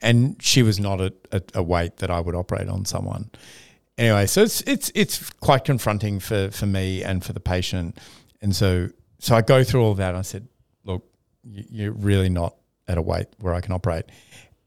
And 0.04 0.36
she 0.42 0.64
was 0.64 0.80
not 0.80 1.00
a, 1.00 1.14
a, 1.54 1.62
weight 1.62 1.98
that 1.98 2.10
I 2.10 2.20
would 2.20 2.34
operate 2.34 2.68
on 2.68 2.86
someone. 2.86 3.30
Anyway 3.98 4.26
so 4.26 4.42
it's 4.42 4.62
it's 4.62 4.92
it's 4.94 5.30
quite 5.48 5.64
confronting 5.64 6.20
for 6.20 6.52
for 6.52 6.66
me 6.66 7.02
and 7.02 7.24
for 7.24 7.32
the 7.32 7.40
patient. 7.40 7.98
And 8.42 8.54
so 8.54 8.90
so 9.20 9.36
I 9.36 9.42
go 9.42 9.64
through 9.64 9.84
all 9.84 9.96
that 9.96 10.10
and 10.10 10.18
I 10.18 10.22
said 10.24 10.48
look 10.84 11.04
you're 11.44 11.94
really 11.94 12.30
not 12.30 12.56
at 12.90 12.98
a 12.98 13.02
weight 13.02 13.28
where 13.40 13.54
I 13.54 13.62
can 13.62 13.72
operate. 13.72 14.06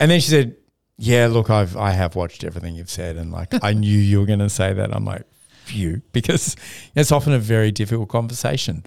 And 0.01 0.11
then 0.11 0.21
she 0.21 0.31
said 0.31 0.57
yeah 0.97 1.27
look 1.27 1.51
I've 1.51 1.77
I 1.77 1.91
have 1.91 2.17
watched 2.17 2.43
everything 2.43 2.75
you've 2.75 2.91
said 2.91 3.17
and 3.17 3.31
like 3.31 3.53
I 3.63 3.75
knew 3.75 3.99
you 3.99 4.21
were 4.21 4.27
going 4.27 4.39
to 4.39 4.49
say 4.49 4.73
that. 4.73 4.97
I'm 4.97 5.05
like 5.05 5.25
phew 5.67 6.01
because 6.13 6.57
it's 6.95 7.13
often 7.13 7.35
a 7.35 7.39
very 7.39 7.71
difficult 7.71 8.09
conversation 8.09 8.83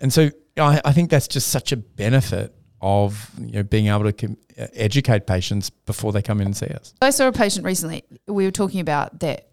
and 0.00 0.12
so 0.12 0.30
I, 0.56 0.80
I 0.84 0.92
think 0.92 1.10
that's 1.10 1.28
just 1.28 1.48
such 1.48 1.72
a 1.72 1.76
benefit 1.76 2.54
of 2.80 3.30
you 3.38 3.52
know, 3.52 3.62
being 3.62 3.88
able 3.88 4.04
to 4.04 4.12
com- 4.12 4.36
uh, 4.58 4.66
educate 4.74 5.26
patients 5.26 5.70
before 5.70 6.12
they 6.12 6.22
come 6.22 6.40
in 6.40 6.48
and 6.48 6.56
see 6.56 6.66
us. 6.66 6.94
I 7.00 7.10
saw 7.10 7.28
a 7.28 7.32
patient 7.32 7.64
recently. 7.64 8.04
We 8.26 8.44
were 8.44 8.50
talking 8.50 8.80
about 8.80 9.20
that 9.20 9.48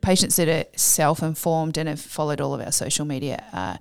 patients 0.00 0.36
that 0.36 0.48
are 0.48 0.64
self-informed 0.76 1.78
and 1.78 1.88
have 1.88 2.00
followed 2.00 2.40
all 2.40 2.54
of 2.54 2.60
our 2.60 2.72
social 2.72 3.04
media 3.04 3.44
are 3.52 3.78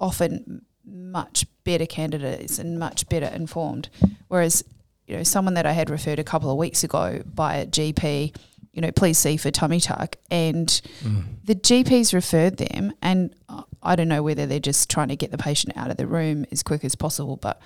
often 0.00 0.62
much 0.84 1.46
better 1.64 1.86
candidates 1.86 2.58
and 2.58 2.78
much 2.78 3.08
better 3.08 3.26
informed. 3.26 3.88
Whereas, 4.28 4.64
you 5.06 5.16
know, 5.16 5.22
someone 5.22 5.54
that 5.54 5.66
I 5.66 5.72
had 5.72 5.90
referred 5.90 6.18
a 6.18 6.24
couple 6.24 6.50
of 6.50 6.56
weeks 6.56 6.84
ago 6.84 7.22
by 7.26 7.56
a 7.56 7.66
GP– 7.66 8.34
you 8.78 8.82
know, 8.82 8.92
please 8.92 9.18
see 9.18 9.36
for 9.36 9.50
tummy 9.50 9.80
tuck. 9.80 10.14
And 10.30 10.68
mm. 11.02 11.24
the 11.42 11.56
GPs 11.56 12.14
referred 12.14 12.58
them, 12.58 12.92
and 13.02 13.34
I 13.82 13.96
don't 13.96 14.06
know 14.06 14.22
whether 14.22 14.46
they're 14.46 14.60
just 14.60 14.88
trying 14.88 15.08
to 15.08 15.16
get 15.16 15.32
the 15.32 15.36
patient 15.36 15.76
out 15.76 15.90
of 15.90 15.96
the 15.96 16.06
room 16.06 16.46
as 16.52 16.62
quick 16.62 16.84
as 16.84 16.94
possible, 16.94 17.36
but, 17.36 17.60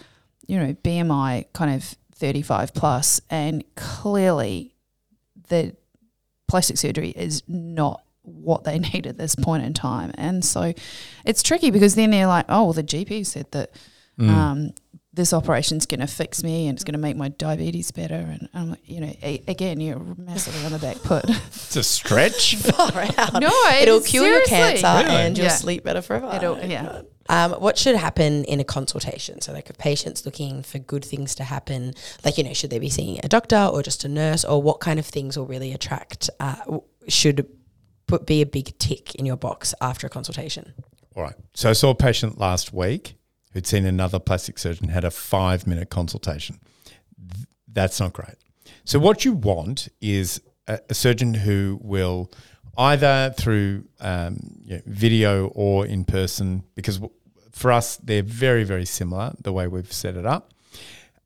you 0.46 0.58
know, 0.58 0.72
BMI 0.72 1.52
kind 1.52 1.74
of 1.74 1.84
35 2.14 2.72
plus, 2.72 3.20
and 3.28 3.62
clearly 3.74 4.74
the 5.48 5.76
plastic 6.48 6.78
surgery 6.78 7.10
is 7.10 7.42
not 7.46 8.02
what 8.22 8.64
they 8.64 8.78
need 8.94 9.06
at 9.06 9.18
this 9.18 9.34
point 9.34 9.66
in 9.66 9.74
time. 9.74 10.12
And 10.14 10.42
so 10.42 10.72
it's 11.26 11.42
tricky 11.42 11.70
because 11.70 11.94
then 11.94 12.10
they're 12.10 12.26
like, 12.26 12.46
oh, 12.48 12.64
well, 12.64 12.72
the 12.72 12.82
GP 12.82 13.26
said 13.26 13.50
that 13.50 13.70
mm. 14.18 14.30
um, 14.30 14.70
this 15.14 15.32
operation's 15.32 15.84
going 15.84 16.00
to 16.00 16.06
fix 16.06 16.42
me 16.42 16.68
and 16.68 16.76
it's 16.76 16.84
going 16.84 16.94
to 16.94 16.98
make 16.98 17.16
my 17.16 17.28
diabetes 17.28 17.90
better. 17.90 18.14
And 18.14 18.48
I'm 18.54 18.70
like, 18.70 18.88
you 18.88 19.00
know, 19.00 19.14
a, 19.22 19.42
again, 19.46 19.78
you're 19.78 19.98
massively 19.98 20.64
on 20.64 20.72
the 20.72 20.78
back 20.78 20.96
foot. 20.96 21.24
it's 21.28 21.76
a 21.76 21.82
stretch. 21.82 22.56
Far 22.56 22.92
out. 23.18 23.40
No, 23.40 23.52
it'll 23.80 24.00
cure 24.00 24.24
seriously. 24.24 24.28
your 24.28 24.46
cancer 24.46 25.04
really? 25.04 25.20
and 25.20 25.36
you'll 25.36 25.46
yeah. 25.46 25.52
sleep 25.52 25.84
better 25.84 26.00
forever. 26.00 26.30
It'll, 26.34 26.58
yeah. 26.58 27.02
Um, 27.28 27.52
what 27.52 27.76
should 27.76 27.94
happen 27.94 28.44
in 28.44 28.58
a 28.58 28.64
consultation? 28.64 29.40
So, 29.42 29.52
like, 29.52 29.70
if 29.70 29.78
patients 29.78 30.24
looking 30.24 30.62
for 30.62 30.78
good 30.78 31.04
things 31.04 31.34
to 31.36 31.44
happen, 31.44 31.94
like 32.24 32.36
you 32.36 32.42
know, 32.42 32.52
should 32.52 32.70
they 32.70 32.80
be 32.80 32.88
seeing 32.88 33.20
a 33.22 33.28
doctor 33.28 33.56
or 33.72 33.80
just 33.82 34.04
a 34.04 34.08
nurse, 34.08 34.44
or 34.44 34.60
what 34.60 34.80
kind 34.80 34.98
of 34.98 35.06
things 35.06 35.38
will 35.38 35.46
really 35.46 35.72
attract? 35.72 36.30
Uh, 36.40 36.56
should 37.06 37.46
put 38.06 38.26
be 38.26 38.42
a 38.42 38.46
big 38.46 38.76
tick 38.78 39.14
in 39.14 39.24
your 39.24 39.36
box 39.36 39.72
after 39.80 40.06
a 40.06 40.10
consultation. 40.10 40.74
All 41.14 41.22
right. 41.22 41.34
So 41.54 41.70
I 41.70 41.74
saw 41.74 41.90
a 41.90 41.94
patient 41.94 42.38
last 42.38 42.72
week 42.72 43.14
who'd 43.52 43.66
seen 43.66 43.86
another 43.86 44.18
plastic 44.18 44.58
surgeon, 44.58 44.88
had 44.88 45.04
a 45.04 45.10
five 45.10 45.66
minute 45.66 45.90
consultation. 45.90 46.58
That's 47.68 48.00
not 48.00 48.12
great. 48.12 48.36
So, 48.84 48.98
what 48.98 49.24
you 49.24 49.32
want 49.32 49.88
is 50.00 50.40
a, 50.66 50.80
a 50.90 50.94
surgeon 50.94 51.34
who 51.34 51.78
will 51.82 52.30
either 52.76 53.34
through 53.36 53.84
um, 54.00 54.38
you 54.64 54.76
know, 54.76 54.82
video 54.86 55.48
or 55.48 55.86
in 55.86 56.04
person, 56.04 56.64
because 56.74 56.96
w- 56.96 57.12
for 57.50 57.70
us, 57.70 57.96
they're 57.98 58.22
very, 58.22 58.64
very 58.64 58.86
similar 58.86 59.32
the 59.40 59.52
way 59.52 59.66
we've 59.66 59.92
set 59.92 60.16
it 60.16 60.26
up, 60.26 60.52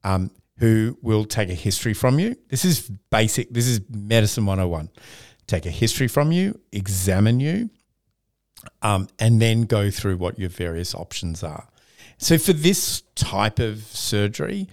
um, 0.04 0.30
who 0.58 0.98
will 1.02 1.24
take 1.24 1.48
a 1.48 1.54
history 1.54 1.94
from 1.94 2.18
you. 2.18 2.36
This 2.48 2.64
is 2.64 2.90
basic, 3.10 3.50
this 3.50 3.66
is 3.66 3.80
medicine 3.88 4.46
101. 4.46 4.90
Take 5.46 5.66
a 5.66 5.70
history 5.70 6.08
from 6.08 6.32
you, 6.32 6.58
examine 6.72 7.38
you, 7.38 7.70
um, 8.82 9.08
and 9.18 9.40
then 9.40 9.62
go 9.62 9.90
through 9.90 10.16
what 10.16 10.38
your 10.38 10.48
various 10.48 10.94
options 10.94 11.44
are. 11.44 11.68
So 12.18 12.38
for 12.38 12.52
this 12.52 13.02
type 13.14 13.58
of 13.58 13.82
surgery, 13.82 14.68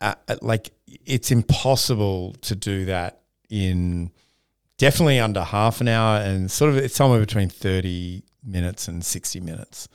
uh, 0.00 0.14
like 0.42 0.70
it's 0.86 1.30
impossible 1.30 2.34
to 2.42 2.54
do 2.54 2.84
that 2.86 3.22
in 3.48 4.10
definitely 4.78 5.20
under 5.20 5.42
half 5.42 5.80
an 5.80 5.88
hour 5.88 6.18
and 6.18 6.50
sort 6.50 6.70
of 6.70 6.76
it's 6.76 6.94
somewhere 6.94 7.20
between 7.20 7.48
30 7.48 8.22
minutes 8.44 8.88
and 8.88 9.04
60 9.04 9.40
minutes 9.40 9.88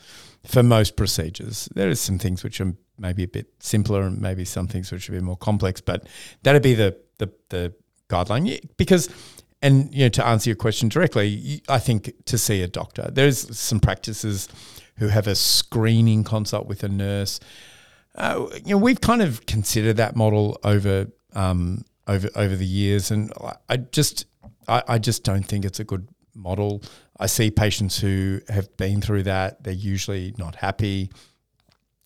for 0.45 0.63
most 0.63 0.95
procedures. 0.95 1.69
There 1.75 1.89
are 1.89 1.95
some 1.95 2.17
things 2.17 2.43
which 2.43 2.61
are 2.61 2.73
maybe 2.97 3.23
a 3.23 3.27
bit 3.27 3.47
simpler 3.59 4.01
and 4.01 4.19
maybe 4.21 4.45
some 4.45 4.67
things 4.67 4.91
which 4.91 5.09
are 5.09 5.13
a 5.13 5.15
bit 5.17 5.23
more 5.23 5.37
complex, 5.37 5.81
but 5.81 6.07
that'd 6.43 6.63
be 6.63 6.73
the 6.73 6.97
the, 7.17 7.31
the 7.49 7.73
guideline 8.09 8.59
because 8.77 9.09
and 9.61 9.93
you 9.93 10.05
know 10.05 10.09
to 10.09 10.25
answer 10.25 10.49
your 10.49 10.55
question 10.55 10.89
directly, 10.89 11.61
I 11.67 11.79
think 11.79 12.13
to 12.25 12.37
see 12.37 12.61
a 12.63 12.67
doctor. 12.67 13.09
There's 13.11 13.57
some 13.57 13.79
practices 13.79 14.47
who 14.99 15.07
have 15.07 15.27
a 15.27 15.35
screening 15.35 16.23
consult 16.23 16.67
with 16.67 16.83
a 16.83 16.89
nurse. 16.89 17.39
Uh, 18.15 18.47
you 18.65 18.75
know, 18.75 18.77
we've 18.77 19.01
kind 19.01 19.21
of 19.21 19.45
considered 19.45 19.97
that 19.97 20.15
model 20.15 20.59
over 20.63 21.07
um, 21.33 21.85
over 22.07 22.29
over 22.35 22.55
the 22.55 22.65
years, 22.65 23.11
and 23.11 23.31
I 23.69 23.77
just 23.77 24.25
I, 24.67 24.83
I 24.87 24.97
just 24.99 25.23
don't 25.23 25.43
think 25.43 25.65
it's 25.65 25.79
a 25.79 25.83
good 25.83 26.07
model. 26.35 26.83
I 27.19 27.27
see 27.27 27.49
patients 27.49 27.99
who 27.99 28.41
have 28.49 28.75
been 28.77 29.01
through 29.01 29.23
that; 29.23 29.63
they're 29.63 29.73
usually 29.73 30.33
not 30.37 30.55
happy, 30.55 31.11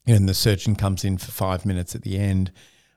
and 0.06 0.30
the 0.30 0.34
surgeon 0.34 0.76
comes 0.76 1.04
in 1.04 1.18
for 1.18 1.32
five 1.32 1.66
minutes 1.66 1.96
at 1.96 2.04
the 2.04 2.18
end. 2.18 2.52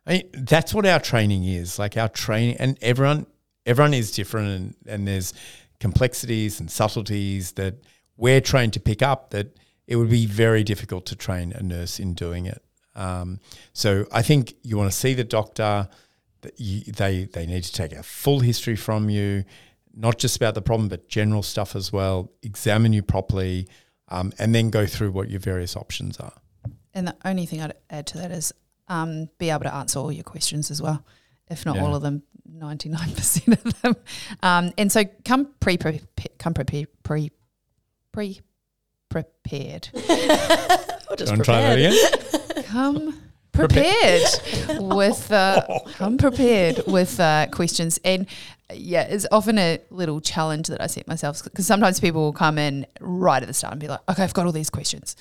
I 0.07 0.13
mean, 0.13 0.31
that's 0.33 0.75
what 0.75 0.87
our 0.87 1.01
training 1.01 1.45
is. 1.45 1.79
Like 1.79 1.97
our 1.97 2.09
training, 2.09 2.57
and 2.59 2.77
everyone 2.83 3.27
everyone 3.65 3.95
is 3.95 4.11
different, 4.11 4.49
and, 4.49 4.75
and 4.87 5.09
there's 5.09 5.33
complexities 5.81 6.61
and 6.61 6.71
subtleties 6.71 7.53
that 7.53 7.77
we're 8.17 8.41
trained 8.41 8.73
to 8.75 8.81
pick 8.81 9.03
up 9.03 9.31
that 9.31 9.57
it 9.87 9.97
would 9.97 10.11
be 10.11 10.27
very 10.27 10.65
difficult 10.65 11.07
to 11.07 11.17
train 11.17 11.53
a 11.53 11.63
nurse 11.63 11.99
in 12.01 12.15
doing 12.15 12.47
it. 12.47 12.63
Um, 12.95 13.41
so 13.73 14.07
I 14.11 14.23
think 14.23 14.55
you 14.63 14.77
want 14.77 14.91
to 14.91 14.97
see 14.97 15.15
the 15.15 15.25
doctor. 15.25 15.89
You, 16.57 16.81
they 16.93 17.25
they 17.25 17.47
need 17.47 17.65
to 17.65 17.73
take 17.73 17.93
a 17.93 18.03
full 18.03 18.41
history 18.41 18.77
from 18.77 19.11
you, 19.11 19.45
not 19.95 20.19
just 20.19 20.37
about 20.37 20.55
the 20.55 20.63
problem, 20.63 20.89
but 20.89 21.09
general 21.09 21.43
stuff 21.43 21.75
as 21.77 21.93
well. 21.93 22.31
Examine 22.43 22.93
you 22.93 23.03
properly, 23.03 23.69
um, 24.09 24.33
and 24.39 24.55
then 24.55 24.71
go 24.71 24.87
through 24.87 25.11
what 25.11 25.29
your 25.29 25.41
various 25.41 25.77
options 25.77 26.19
are. 26.19 26.35
And 26.95 27.09
the 27.09 27.17
only 27.25 27.47
thing 27.47 27.61
I'd 27.61 27.75
add 27.91 28.07
to 28.09 28.19
that 28.19 28.31
is 28.31 28.53
um, 28.89 29.29
be 29.39 29.51
able 29.51 29.65
to 29.65 29.75
answer 29.75 29.99
all 29.99 30.13
your 30.13 30.25
questions 30.25 30.71
as 30.71 30.81
well, 30.81 31.05
if 31.51 31.67
not 31.67 31.77
Yeah. 31.77 31.85
all 31.85 31.95
of 31.95 32.03
them, 32.03 32.23
ninety 32.45 32.89
nine 32.89 33.11
percent 33.15 33.59
of 33.65 33.83
them. 33.83 33.97
Um, 34.43 34.73
and 34.79 34.91
so 34.91 35.05
come 35.25 35.49
pre 35.61 35.77
come 36.39 36.55
pre 36.55 36.87
pre 37.03 37.31
pre 38.13 38.41
prepared. 39.23 39.89
Or 41.09 41.15
just 41.15 41.31
Want 41.31 41.45
try 41.45 41.61
that 41.61 41.79
again? 41.79 42.65
Come 42.65 43.15
prepared 43.53 44.23
with 44.81 45.33
uh, 45.33 45.65
come 45.95 46.19
prepared 46.19 46.83
with 46.87 47.19
uh, 47.19 47.47
questions 47.53 47.99
and 48.05 48.27
yeah 48.75 49.03
it's 49.03 49.27
often 49.33 49.57
a 49.57 49.81
little 49.91 50.21
challenge 50.21 50.67
that 50.69 50.83
i 50.83 50.87
set 50.87 51.09
myself 51.09 51.43
because 51.43 51.67
sometimes 51.67 51.99
people 52.01 52.21
will 52.21 52.33
come 52.35 52.59
in 52.59 52.85
right 53.01 53.43
at 53.43 53.47
the 53.47 53.55
start 53.55 53.73
and 53.73 53.81
be 53.81 53.89
like 53.89 54.01
okay 54.11 54.23
i've 54.23 54.35
got 54.35 54.45
all 54.45 54.53
these 54.53 54.69
questions 54.69 55.17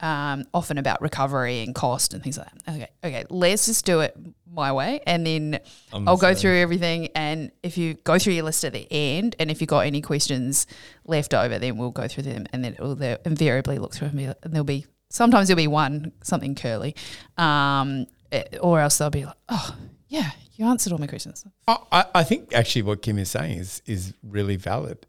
um, 0.00 0.44
often 0.52 0.78
about 0.78 1.00
recovery 1.00 1.62
and 1.62 1.74
cost 1.74 2.12
and 2.14 2.22
things 2.22 2.36
like 2.38 2.48
that. 2.64 2.74
Okay 2.74 2.88
okay 3.04 3.24
let's 3.30 3.66
just 3.66 3.84
do 3.86 4.00
it 4.00 4.16
my 4.50 4.72
way 4.72 5.00
and 5.06 5.26
then 5.26 5.60
I'm 5.92 6.08
I'll 6.08 6.16
go 6.16 6.34
through 6.34 6.56
everything. 6.58 7.08
And 7.14 7.50
if 7.62 7.76
you 7.78 7.94
go 7.94 8.18
through 8.18 8.34
your 8.34 8.44
list 8.44 8.64
at 8.64 8.72
the 8.72 8.86
end 8.90 9.36
and 9.38 9.50
if 9.50 9.60
you've 9.60 9.68
got 9.68 9.86
any 9.86 10.00
questions 10.02 10.66
left 11.04 11.32
over 11.34 11.58
then 11.58 11.76
we'll 11.78 11.90
go 11.90 12.08
through 12.08 12.24
them 12.24 12.46
and 12.52 12.64
then 12.64 12.74
it 12.74 12.80
will 12.80 12.94
they'll 12.94 13.18
invariably 13.24 13.78
look 13.78 13.94
through 13.94 14.08
them. 14.08 14.18
And 14.42 14.52
there'll 14.52 14.64
be 14.64 14.86
sometimes 15.08 15.48
there'll 15.48 15.56
be 15.56 15.66
one 15.66 16.12
something 16.22 16.54
curly 16.54 16.94
um, 17.38 18.06
eh, 18.32 18.44
or 18.60 18.80
else 18.80 18.98
they'll 18.98 19.10
be 19.10 19.24
like 19.24 19.36
oh 19.48 19.76
yeah 20.08 20.30
you 20.54 20.64
answered 20.66 20.90
all 20.92 20.98
my 20.98 21.06
questions. 21.06 21.44
I, 21.68 21.76
I- 21.92 22.04
I 22.16 22.24
think 22.24 22.54
actually 22.54 22.82
what 22.82 23.02
Kim 23.02 23.18
is 23.18 23.30
saying 23.30 23.58
is 23.58 23.82
is 23.86 24.14
really 24.22 24.56
valid. 24.56 25.06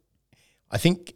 I 0.69 0.77
think 0.77 1.13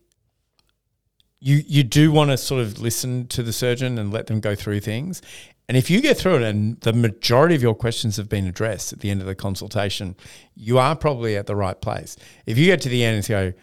you 1.42 1.64
you 1.68 1.84
do 1.84 2.12
want 2.12 2.30
to 2.32 2.38
sort 2.38 2.62
of 2.62 2.80
listen 2.80 3.28
to 3.28 3.44
the 3.44 3.52
surgeon 3.52 3.98
and 3.98 4.14
let 4.14 4.28
them 4.28 4.40
go 4.40 4.56
through 4.56 4.80
things. 4.80 5.22
And 5.68 5.78
if 5.78 5.90
you 5.90 6.02
get 6.02 6.18
through 6.18 6.36
it 6.36 6.42
and 6.44 6.80
the 6.82 6.94
majority 6.94 7.56
of 7.56 7.62
your 7.62 7.76
questions 7.76 8.18
have 8.18 8.30
been 8.30 8.46
addressed 8.46 8.94
at 8.94 9.00
the 9.00 9.10
end 9.10 9.22
of 9.22 9.28
the 9.28 9.36
consultation, 9.36 10.16
you 10.54 10.78
are 10.78 10.96
probably 10.96 11.38
at 11.38 11.48
the 11.48 11.56
right 11.56 11.80
place. 11.80 12.18
If 12.46 12.58
you 12.58 12.66
get 12.66 12.82
to 12.82 12.90
the 12.90 13.04
end 13.04 13.18
and 13.18 13.28
go, 13.28 13.54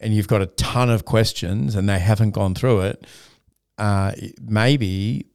and 0.00 0.14
you've 0.14 0.28
got 0.28 0.40
a 0.40 0.46
ton 0.46 0.88
of 0.88 1.04
questions 1.04 1.74
and 1.74 1.88
they 1.88 1.98
haven't 1.98 2.30
gone 2.30 2.54
through 2.54 2.80
it, 2.80 3.06
uh, 3.76 4.12
maybe 4.40 5.26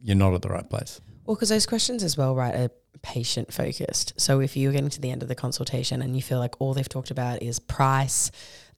you're 0.00 0.16
not 0.16 0.32
at 0.32 0.42
the 0.42 0.48
right 0.48 0.68
place. 0.68 1.00
Well, 1.24 1.34
because 1.34 1.48
those 1.48 1.66
questions 1.66 2.04
as 2.04 2.16
well, 2.16 2.36
right, 2.36 2.54
are 2.54 2.70
patient 3.02 3.52
focused. 3.52 4.12
So 4.20 4.40
if 4.40 4.56
you're 4.56 4.72
getting 4.72 4.90
to 4.90 5.00
the 5.00 5.10
end 5.10 5.22
of 5.22 5.28
the 5.28 5.34
consultation 5.34 6.02
and 6.02 6.14
you 6.14 6.22
feel 6.22 6.38
like 6.38 6.54
all 6.60 6.72
they've 6.72 6.88
talked 6.88 7.10
about 7.10 7.42
is 7.42 7.58
price, 7.58 8.30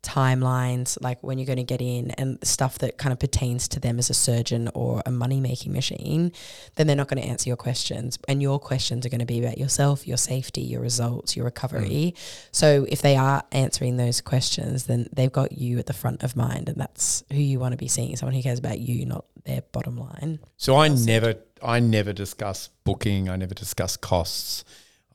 timelines, 0.04 0.96
like 1.00 1.18
when 1.22 1.38
you're 1.38 1.46
going 1.46 1.56
to 1.56 1.64
get 1.64 1.80
in 1.80 2.12
and 2.12 2.38
stuff 2.46 2.78
that 2.78 2.98
kind 2.98 3.12
of 3.12 3.18
pertains 3.18 3.66
to 3.68 3.80
them 3.80 3.98
as 3.98 4.10
a 4.10 4.14
surgeon 4.14 4.70
or 4.74 5.02
a 5.06 5.10
money 5.10 5.40
making 5.40 5.72
machine, 5.72 6.30
then 6.76 6.86
they're 6.86 6.94
not 6.94 7.08
going 7.08 7.20
to 7.20 7.28
answer 7.28 7.48
your 7.48 7.56
questions. 7.56 8.18
And 8.28 8.40
your 8.42 8.60
questions 8.60 9.04
are 9.04 9.08
going 9.08 9.20
to 9.20 9.26
be 9.26 9.40
about 9.42 9.58
yourself, 9.58 10.06
your 10.06 10.18
safety, 10.18 10.60
your 10.60 10.80
results, 10.80 11.36
your 11.36 11.46
recovery. 11.46 12.14
Mm. 12.14 12.48
So 12.52 12.86
if 12.88 13.02
they 13.02 13.16
are 13.16 13.42
answering 13.50 13.96
those 13.96 14.20
questions, 14.20 14.84
then 14.84 15.08
they've 15.12 15.32
got 15.32 15.52
you 15.52 15.78
at 15.78 15.86
the 15.86 15.92
front 15.92 16.22
of 16.22 16.36
mind. 16.36 16.68
And 16.68 16.78
that's 16.78 17.24
who 17.32 17.40
you 17.40 17.58
want 17.58 17.72
to 17.72 17.78
be 17.78 17.88
seeing 17.88 18.14
someone 18.16 18.34
who 18.34 18.42
cares 18.42 18.58
about 18.58 18.78
you, 18.78 19.06
not 19.06 19.24
their 19.44 19.62
bottom 19.72 19.96
line. 19.96 20.38
So 20.56 20.76
I 20.76 20.88
never, 20.88 21.36
I 21.62 21.80
never 21.80 22.12
discuss 22.12 22.68
booking. 22.84 23.28
I 23.28 23.36
never 23.36 23.54
discuss 23.54 23.96
costs. 23.96 24.64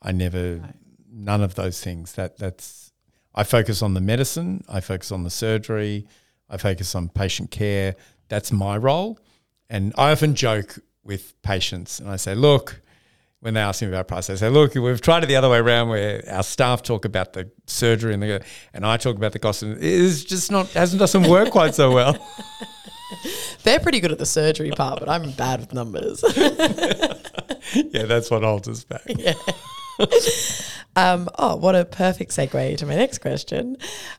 I 0.02 0.12
never, 0.12 0.74
none 1.12 1.42
of 1.42 1.54
those 1.54 1.80
things. 1.80 2.14
That 2.14 2.38
that's, 2.38 2.79
I 3.34 3.44
focus 3.44 3.82
on 3.82 3.94
the 3.94 4.00
medicine. 4.00 4.64
I 4.68 4.80
focus 4.80 5.12
on 5.12 5.22
the 5.22 5.30
surgery. 5.30 6.06
I 6.48 6.56
focus 6.56 6.94
on 6.94 7.08
patient 7.08 7.50
care. 7.50 7.96
That's 8.28 8.50
my 8.52 8.76
role. 8.76 9.18
And 9.68 9.92
I 9.96 10.10
often 10.10 10.34
joke 10.34 10.78
with 11.04 11.40
patients, 11.42 12.00
and 12.00 12.08
I 12.10 12.16
say, 12.16 12.34
look. 12.34 12.80
When 13.42 13.54
they 13.54 13.60
ask 13.60 13.80
me 13.80 13.88
about 13.88 14.06
price, 14.06 14.28
I 14.28 14.34
say, 14.34 14.50
"Look, 14.50 14.74
we've 14.74 15.00
tried 15.00 15.24
it 15.24 15.28
the 15.28 15.36
other 15.36 15.48
way 15.48 15.56
around, 15.56 15.88
where 15.88 16.22
our 16.30 16.42
staff 16.42 16.82
talk 16.82 17.06
about 17.06 17.32
the 17.32 17.50
surgery 17.66 18.12
and 18.12 18.22
the, 18.22 18.44
and 18.74 18.84
I 18.84 18.98
talk 18.98 19.16
about 19.16 19.32
the 19.32 19.38
cost. 19.38 19.62
And 19.62 19.82
it's 19.82 20.24
just 20.24 20.50
not 20.50 20.68
hasn't 20.72 21.00
doesn't 21.00 21.26
work 21.26 21.48
quite 21.48 21.74
so 21.74 21.90
well." 21.90 22.18
They're 23.62 23.80
pretty 23.80 24.00
good 24.00 24.12
at 24.12 24.18
the 24.18 24.26
surgery 24.26 24.70
part, 24.70 25.00
but 25.00 25.08
I'm 25.08 25.30
bad 25.32 25.60
with 25.60 25.72
numbers. 25.72 26.24
yeah, 26.36 28.04
that's 28.04 28.30
what 28.30 28.42
holds 28.42 28.68
us 28.68 28.84
back. 28.84 29.02
Um, 30.96 31.28
oh, 31.38 31.54
what 31.54 31.76
a 31.76 31.84
perfect 31.84 32.32
segue 32.32 32.76
to 32.78 32.86
my 32.86 32.96
next 32.96 33.18
question. 33.18 33.76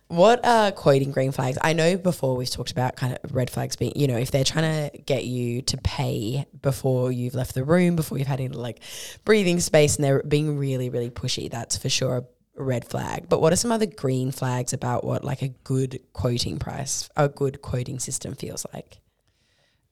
What 0.07 0.45
are 0.45 0.71
quoting 0.71 1.11
green 1.11 1.31
flags? 1.33 1.57
I 1.61 1.73
know 1.73 1.97
before 1.97 2.35
we've 2.37 2.49
talked 2.49 2.71
about 2.71 2.95
kind 2.95 3.17
of 3.21 3.35
red 3.35 3.49
flags 3.49 3.75
being, 3.75 3.91
you 3.95 4.07
know, 4.07 4.17
if 4.17 4.31
they're 4.31 4.45
trying 4.45 4.89
to 4.89 4.97
get 4.99 5.25
you 5.25 5.61
to 5.63 5.77
pay 5.77 6.45
before 6.61 7.11
you've 7.11 7.35
left 7.35 7.55
the 7.55 7.65
room, 7.65 7.97
before 7.97 8.17
you've 8.17 8.27
had 8.27 8.39
any 8.39 8.49
like 8.49 8.79
breathing 9.25 9.59
space 9.59 9.97
and 9.97 10.05
they're 10.05 10.23
being 10.23 10.57
really, 10.57 10.89
really 10.89 11.09
pushy, 11.09 11.51
that's 11.51 11.77
for 11.77 11.89
sure 11.89 12.17
a 12.17 12.63
red 12.63 12.85
flag. 12.85 13.27
But 13.27 13.41
what 13.41 13.51
are 13.51 13.57
some 13.57 13.71
other 13.71 13.85
green 13.85 14.31
flags 14.31 14.71
about 14.71 15.03
what 15.03 15.25
like 15.25 15.41
a 15.41 15.49
good 15.49 15.99
quoting 16.13 16.57
price, 16.57 17.09
a 17.17 17.27
good 17.27 17.61
quoting 17.61 17.99
system 17.99 18.33
feels 18.33 18.65
like? 18.73 18.99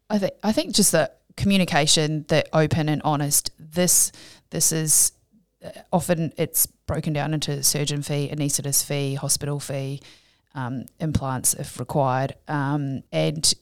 I 0.09 0.17
think 0.17 0.33
I 0.43 0.53
think 0.53 0.73
just 0.73 0.93
the 0.93 1.11
communication, 1.35 2.25
the 2.29 2.45
open 2.53 2.87
and 2.89 3.01
honest. 3.03 3.51
This 3.59 4.11
this 4.49 4.71
is 4.71 5.11
often 5.91 6.33
it's 6.37 6.65
broken 6.65 7.13
down 7.13 7.33
into 7.33 7.63
surgeon 7.63 8.01
fee, 8.01 8.29
anaesthetist 8.31 8.85
fee, 8.85 9.15
hospital 9.15 9.59
fee, 9.59 10.01
um, 10.55 10.85
implants 10.99 11.53
if 11.53 11.79
required, 11.79 12.35
um, 12.47 13.03
and 13.11 13.53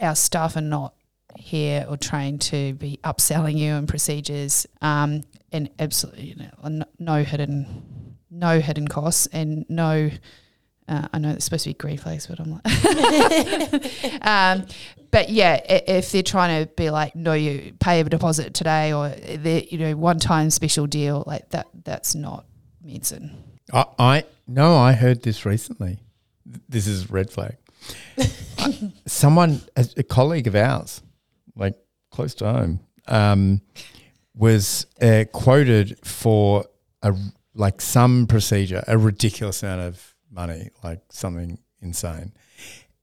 our 0.00 0.14
staff 0.14 0.56
are 0.56 0.60
not 0.60 0.94
here 1.36 1.86
or 1.88 1.96
trained 1.96 2.40
to 2.40 2.74
be 2.74 2.98
upselling 3.04 3.56
you 3.56 3.72
on 3.72 3.86
procedures, 3.86 4.66
um, 4.80 5.22
and 5.52 5.70
absolutely 5.78 6.24
you 6.24 6.36
know, 6.36 6.84
no 6.98 7.22
hidden 7.22 8.16
no 8.30 8.60
hidden 8.60 8.88
costs 8.88 9.26
and 9.28 9.64
no. 9.68 10.10
Uh, 10.88 11.06
I 11.12 11.18
know 11.18 11.30
it's 11.30 11.44
supposed 11.44 11.64
to 11.64 11.70
be 11.70 11.74
green 11.74 11.98
flags, 11.98 12.26
but 12.26 12.40
I'm 12.40 12.50
like, 12.50 14.22
um, 14.26 14.66
but 15.10 15.28
yeah, 15.28 15.60
if 15.68 16.10
they're 16.12 16.22
trying 16.22 16.64
to 16.64 16.72
be 16.72 16.90
like, 16.90 17.14
no, 17.14 17.34
you 17.34 17.74
pay 17.78 18.00
a 18.00 18.04
deposit 18.04 18.54
today, 18.54 18.92
or 18.92 19.10
the 19.10 19.66
you 19.70 19.78
know 19.78 19.96
one 19.96 20.18
time 20.18 20.50
special 20.50 20.86
deal, 20.86 21.24
like 21.26 21.50
that, 21.50 21.66
that's 21.84 22.14
not 22.14 22.46
medicine. 22.82 23.36
I, 23.72 23.84
I 23.98 24.24
no, 24.46 24.76
I 24.76 24.92
heard 24.92 25.22
this 25.22 25.44
recently. 25.44 25.98
This 26.68 26.86
is 26.86 27.10
red 27.10 27.30
flag. 27.30 27.56
Someone, 29.06 29.60
a, 29.76 29.86
a 29.98 30.02
colleague 30.02 30.46
of 30.46 30.54
ours, 30.54 31.02
like 31.54 31.74
close 32.10 32.34
to 32.36 32.50
home, 32.50 32.80
um, 33.06 33.60
was 34.34 34.86
uh, 35.02 35.24
quoted 35.32 35.98
for 36.02 36.64
a 37.02 37.14
like 37.54 37.80
some 37.80 38.26
procedure, 38.26 38.84
a 38.86 38.96
ridiculous 38.96 39.62
amount 39.62 39.82
of 39.82 40.14
money, 40.38 40.70
like 40.84 41.00
something 41.10 41.58
insane, 41.82 42.32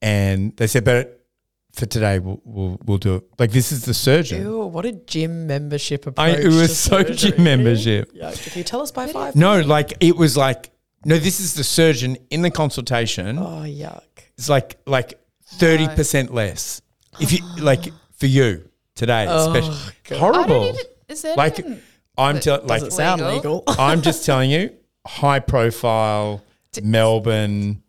and 0.02 0.56
they 0.58 0.68
said, 0.68 0.84
"But 0.86 1.26
for 1.74 1.86
today, 1.86 2.20
we'll 2.20 2.42
we'll, 2.46 2.80
we'll 2.86 2.98
do 2.98 3.16
it." 3.16 3.24
Like 3.38 3.52
this 3.52 3.72
is 3.72 3.86
the 3.86 3.94
surgeon. 3.94 4.42
Ew, 4.42 4.66
what 4.66 4.86
a 4.86 4.94
gym 4.94 5.48
membership 5.48 6.08
approach. 6.08 6.38
I, 6.38 6.40
it 6.40 6.48
was 6.48 6.78
so 6.78 6.98
surgery. 7.04 7.16
gym 7.32 7.44
membership. 7.44 8.14
Yuck. 8.14 8.48
If 8.48 8.56
you 8.58 8.64
tell 8.64 8.82
us 8.82 8.92
by 8.92 9.08
five. 9.08 9.36
No, 9.36 9.60
like 9.62 9.94
it 10.00 10.16
was 10.16 10.38
like 10.38 10.72
no. 11.04 11.18
This 11.18 11.40
is 11.40 11.54
the 11.56 11.64
surgeon 11.64 12.18
in 12.30 12.42
the 12.42 12.52
consultation. 12.52 13.38
Oh, 13.38 13.64
yuck. 13.66 14.04
It's 14.38 14.50
like 14.50 14.78
like 14.86 15.20
thirty 15.46 15.88
percent 15.90 16.34
less. 16.34 16.82
If 17.20 17.32
you 17.34 17.40
like 17.62 17.86
for 18.18 18.26
you 18.28 18.70
today, 18.96 19.26
Oh, 19.30 19.52
especially 19.54 19.94
God. 20.10 20.20
Horrible. 20.20 20.64
even, 20.66 20.82
is 21.10 21.22
that 21.24 21.38
Like, 21.38 21.60
even- 21.60 21.82
I'm 22.18 22.40
telling 22.40 22.68
like 22.68 22.82
Doesn't 22.82 22.92
sound 22.92 23.22
legal. 23.22 23.64
legal. 23.68 23.76
I'm 23.78 24.02
just 24.02 24.26
telling 24.26 24.50
you, 24.50 24.72
high 25.06 25.40
profile 25.40 26.42
Melbourne 26.84 27.84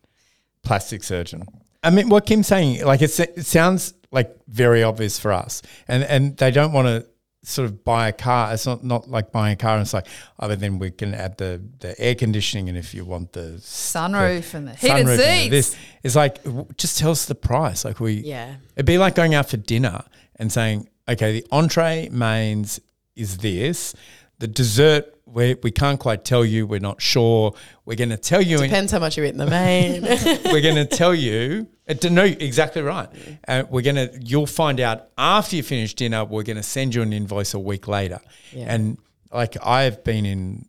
plastic 0.62 1.04
surgeon. 1.04 1.44
I 1.82 1.90
mean, 1.90 2.08
what 2.08 2.26
Kim's 2.26 2.48
saying, 2.48 2.84
like 2.84 3.02
it's, 3.02 3.20
it 3.20 3.46
sounds 3.46 3.94
like 4.10 4.36
very 4.48 4.82
obvious 4.82 5.18
for 5.18 5.32
us, 5.32 5.62
and 5.88 6.02
and 6.04 6.36
they 6.36 6.50
don't 6.50 6.72
want 6.72 6.88
to 6.88 7.06
sort 7.44 7.66
of 7.66 7.84
buy 7.84 8.08
a 8.08 8.12
car. 8.12 8.52
It's 8.52 8.66
not 8.66 8.82
not 8.82 9.08
like 9.08 9.30
buying 9.30 9.52
a 9.52 9.56
car. 9.56 9.74
And 9.74 9.82
it's 9.82 9.94
like, 9.94 10.08
oh, 10.40 10.48
but 10.48 10.58
then 10.58 10.78
we 10.78 10.90
can 10.90 11.14
add 11.14 11.38
the 11.38 11.62
the 11.78 11.98
air 12.00 12.14
conditioning, 12.14 12.68
and 12.68 12.76
if 12.76 12.92
you 12.92 13.04
want 13.04 13.32
the 13.32 13.58
sunroof 13.60 14.54
and 14.54 14.66
the 14.68 14.74
heated 14.74 14.90
sunroof 14.90 15.00
and 15.00 15.08
the 15.08 15.16
seats. 15.18 15.50
this, 15.50 15.76
it's 16.02 16.16
like 16.16 16.40
just 16.76 16.98
tell 16.98 17.12
us 17.12 17.26
the 17.26 17.34
price. 17.34 17.84
Like 17.84 18.00
we, 18.00 18.14
Yeah. 18.14 18.56
It'd 18.74 18.86
be 18.86 18.98
like 18.98 19.14
going 19.14 19.34
out 19.34 19.48
for 19.48 19.56
dinner 19.56 20.02
and 20.36 20.52
saying, 20.52 20.88
okay, 21.08 21.40
the 21.40 21.46
entree 21.52 22.08
mains 22.10 22.80
is 23.14 23.38
this. 23.38 23.94
The 24.38 24.48
dessert, 24.48 25.15
we, 25.26 25.56
we 25.62 25.70
can't 25.72 25.98
quite 25.98 26.24
tell 26.24 26.44
you. 26.44 26.66
We're 26.66 26.80
not 26.80 27.02
sure. 27.02 27.54
We're 27.84 27.96
going 27.96 28.10
to 28.10 28.16
tell 28.16 28.40
you. 28.40 28.58
In, 28.58 28.64
Depends 28.64 28.92
how 28.92 29.00
much 29.00 29.16
you 29.16 29.24
eat 29.24 29.30
in 29.30 29.38
the 29.38 29.46
main. 29.46 30.02
we're 30.52 30.60
going 30.60 30.74
to 30.76 30.86
tell 30.86 31.14
you. 31.14 31.68
Uh, 31.88 31.94
to 31.94 32.10
know 32.10 32.24
exactly 32.24 32.82
right. 32.82 33.08
Uh, 33.46 33.64
we're 33.68 33.82
going 33.82 33.96
to. 33.96 34.18
You'll 34.22 34.46
find 34.46 34.80
out 34.80 35.08
after 35.18 35.56
you 35.56 35.62
finish 35.62 35.94
dinner. 35.94 36.24
We're 36.24 36.44
going 36.44 36.56
to 36.56 36.62
send 36.62 36.94
you 36.94 37.02
an 37.02 37.12
invoice 37.12 37.54
a 37.54 37.58
week 37.58 37.88
later. 37.88 38.20
Yeah. 38.52 38.66
And 38.72 38.98
like 39.32 39.56
I've 39.64 40.04
been 40.04 40.24
in 40.24 40.66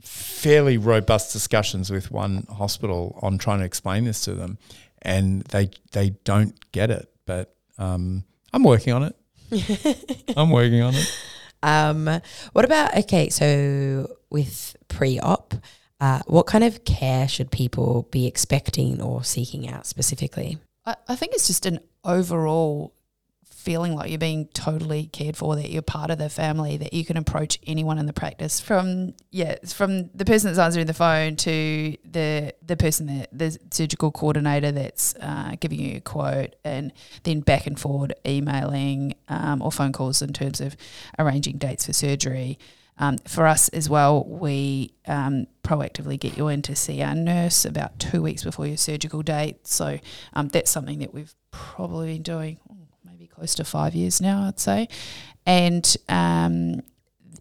fairly 0.00 0.76
robust 0.76 1.32
discussions 1.32 1.90
with 1.90 2.10
one 2.10 2.46
hospital 2.50 3.18
on 3.22 3.38
trying 3.38 3.60
to 3.60 3.64
explain 3.64 4.04
this 4.04 4.22
to 4.22 4.34
them, 4.34 4.58
and 5.00 5.42
they 5.44 5.70
they 5.92 6.10
don't 6.24 6.54
get 6.72 6.90
it. 6.90 7.08
But 7.26 7.54
um, 7.78 8.24
I'm 8.52 8.64
working 8.64 8.92
on 8.92 9.04
it. 9.04 9.16
I'm 10.36 10.50
working 10.50 10.82
on 10.82 10.94
it. 10.94 11.18
Um, 11.62 12.20
what 12.52 12.64
about, 12.64 12.96
okay, 12.98 13.28
so 13.28 14.16
with 14.30 14.76
pre 14.88 15.18
op, 15.20 15.54
uh, 16.00 16.20
what 16.26 16.46
kind 16.46 16.64
of 16.64 16.84
care 16.84 17.28
should 17.28 17.50
people 17.50 18.08
be 18.10 18.26
expecting 18.26 19.00
or 19.00 19.22
seeking 19.22 19.68
out 19.68 19.86
specifically? 19.86 20.58
I, 20.84 20.96
I 21.08 21.16
think 21.16 21.32
it's 21.34 21.46
just 21.46 21.66
an 21.66 21.78
overall 22.04 22.92
feeling 23.62 23.94
like 23.94 24.10
you're 24.10 24.18
being 24.18 24.48
totally 24.48 25.06
cared 25.06 25.36
for, 25.36 25.54
that 25.56 25.70
you're 25.70 25.82
part 25.82 26.10
of 26.10 26.18
the 26.18 26.28
family, 26.28 26.76
that 26.76 26.92
you 26.92 27.04
can 27.04 27.16
approach 27.16 27.58
anyone 27.66 27.98
in 27.98 28.06
the 28.06 28.12
practice 28.12 28.60
from 28.60 29.14
yeah, 29.30 29.56
from 29.66 30.10
the 30.14 30.24
person 30.24 30.48
that's 30.48 30.58
answering 30.58 30.86
the 30.86 30.94
phone 30.94 31.36
to 31.36 31.96
the 32.04 32.52
the 32.66 32.76
person 32.76 33.06
that 33.06 33.28
the 33.32 33.56
surgical 33.70 34.10
coordinator 34.10 34.72
that's 34.72 35.14
uh, 35.20 35.54
giving 35.60 35.80
you 35.80 35.96
a 35.98 36.00
quote, 36.00 36.56
and 36.64 36.92
then 37.22 37.40
back 37.40 37.66
and 37.66 37.78
forward 37.78 38.14
emailing 38.26 39.14
um, 39.28 39.62
or 39.62 39.70
phone 39.70 39.92
calls 39.92 40.22
in 40.22 40.32
terms 40.32 40.60
of 40.60 40.76
arranging 41.18 41.58
dates 41.58 41.86
for 41.86 41.92
surgery. 41.92 42.58
Um, 42.98 43.16
for 43.26 43.46
us 43.46 43.68
as 43.70 43.88
well, 43.88 44.24
we 44.24 44.92
um, 45.06 45.46
proactively 45.64 46.20
get 46.20 46.36
you 46.36 46.48
in 46.48 46.62
to 46.62 46.76
see 46.76 47.00
our 47.02 47.14
nurse 47.14 47.64
about 47.64 47.98
two 47.98 48.22
weeks 48.22 48.44
before 48.44 48.66
your 48.66 48.76
surgical 48.76 49.22
date. 49.22 49.66
So 49.66 49.98
um, 50.34 50.48
that's 50.48 50.70
something 50.70 50.98
that 50.98 51.14
we've 51.14 51.34
probably 51.50 52.14
been 52.14 52.22
doing 52.22 52.58
close 53.42 53.56
to 53.56 53.64
five 53.64 53.92
years 53.92 54.20
now, 54.20 54.44
I'd 54.46 54.60
say. 54.60 54.88
And 55.44 55.96
um, 56.08 56.80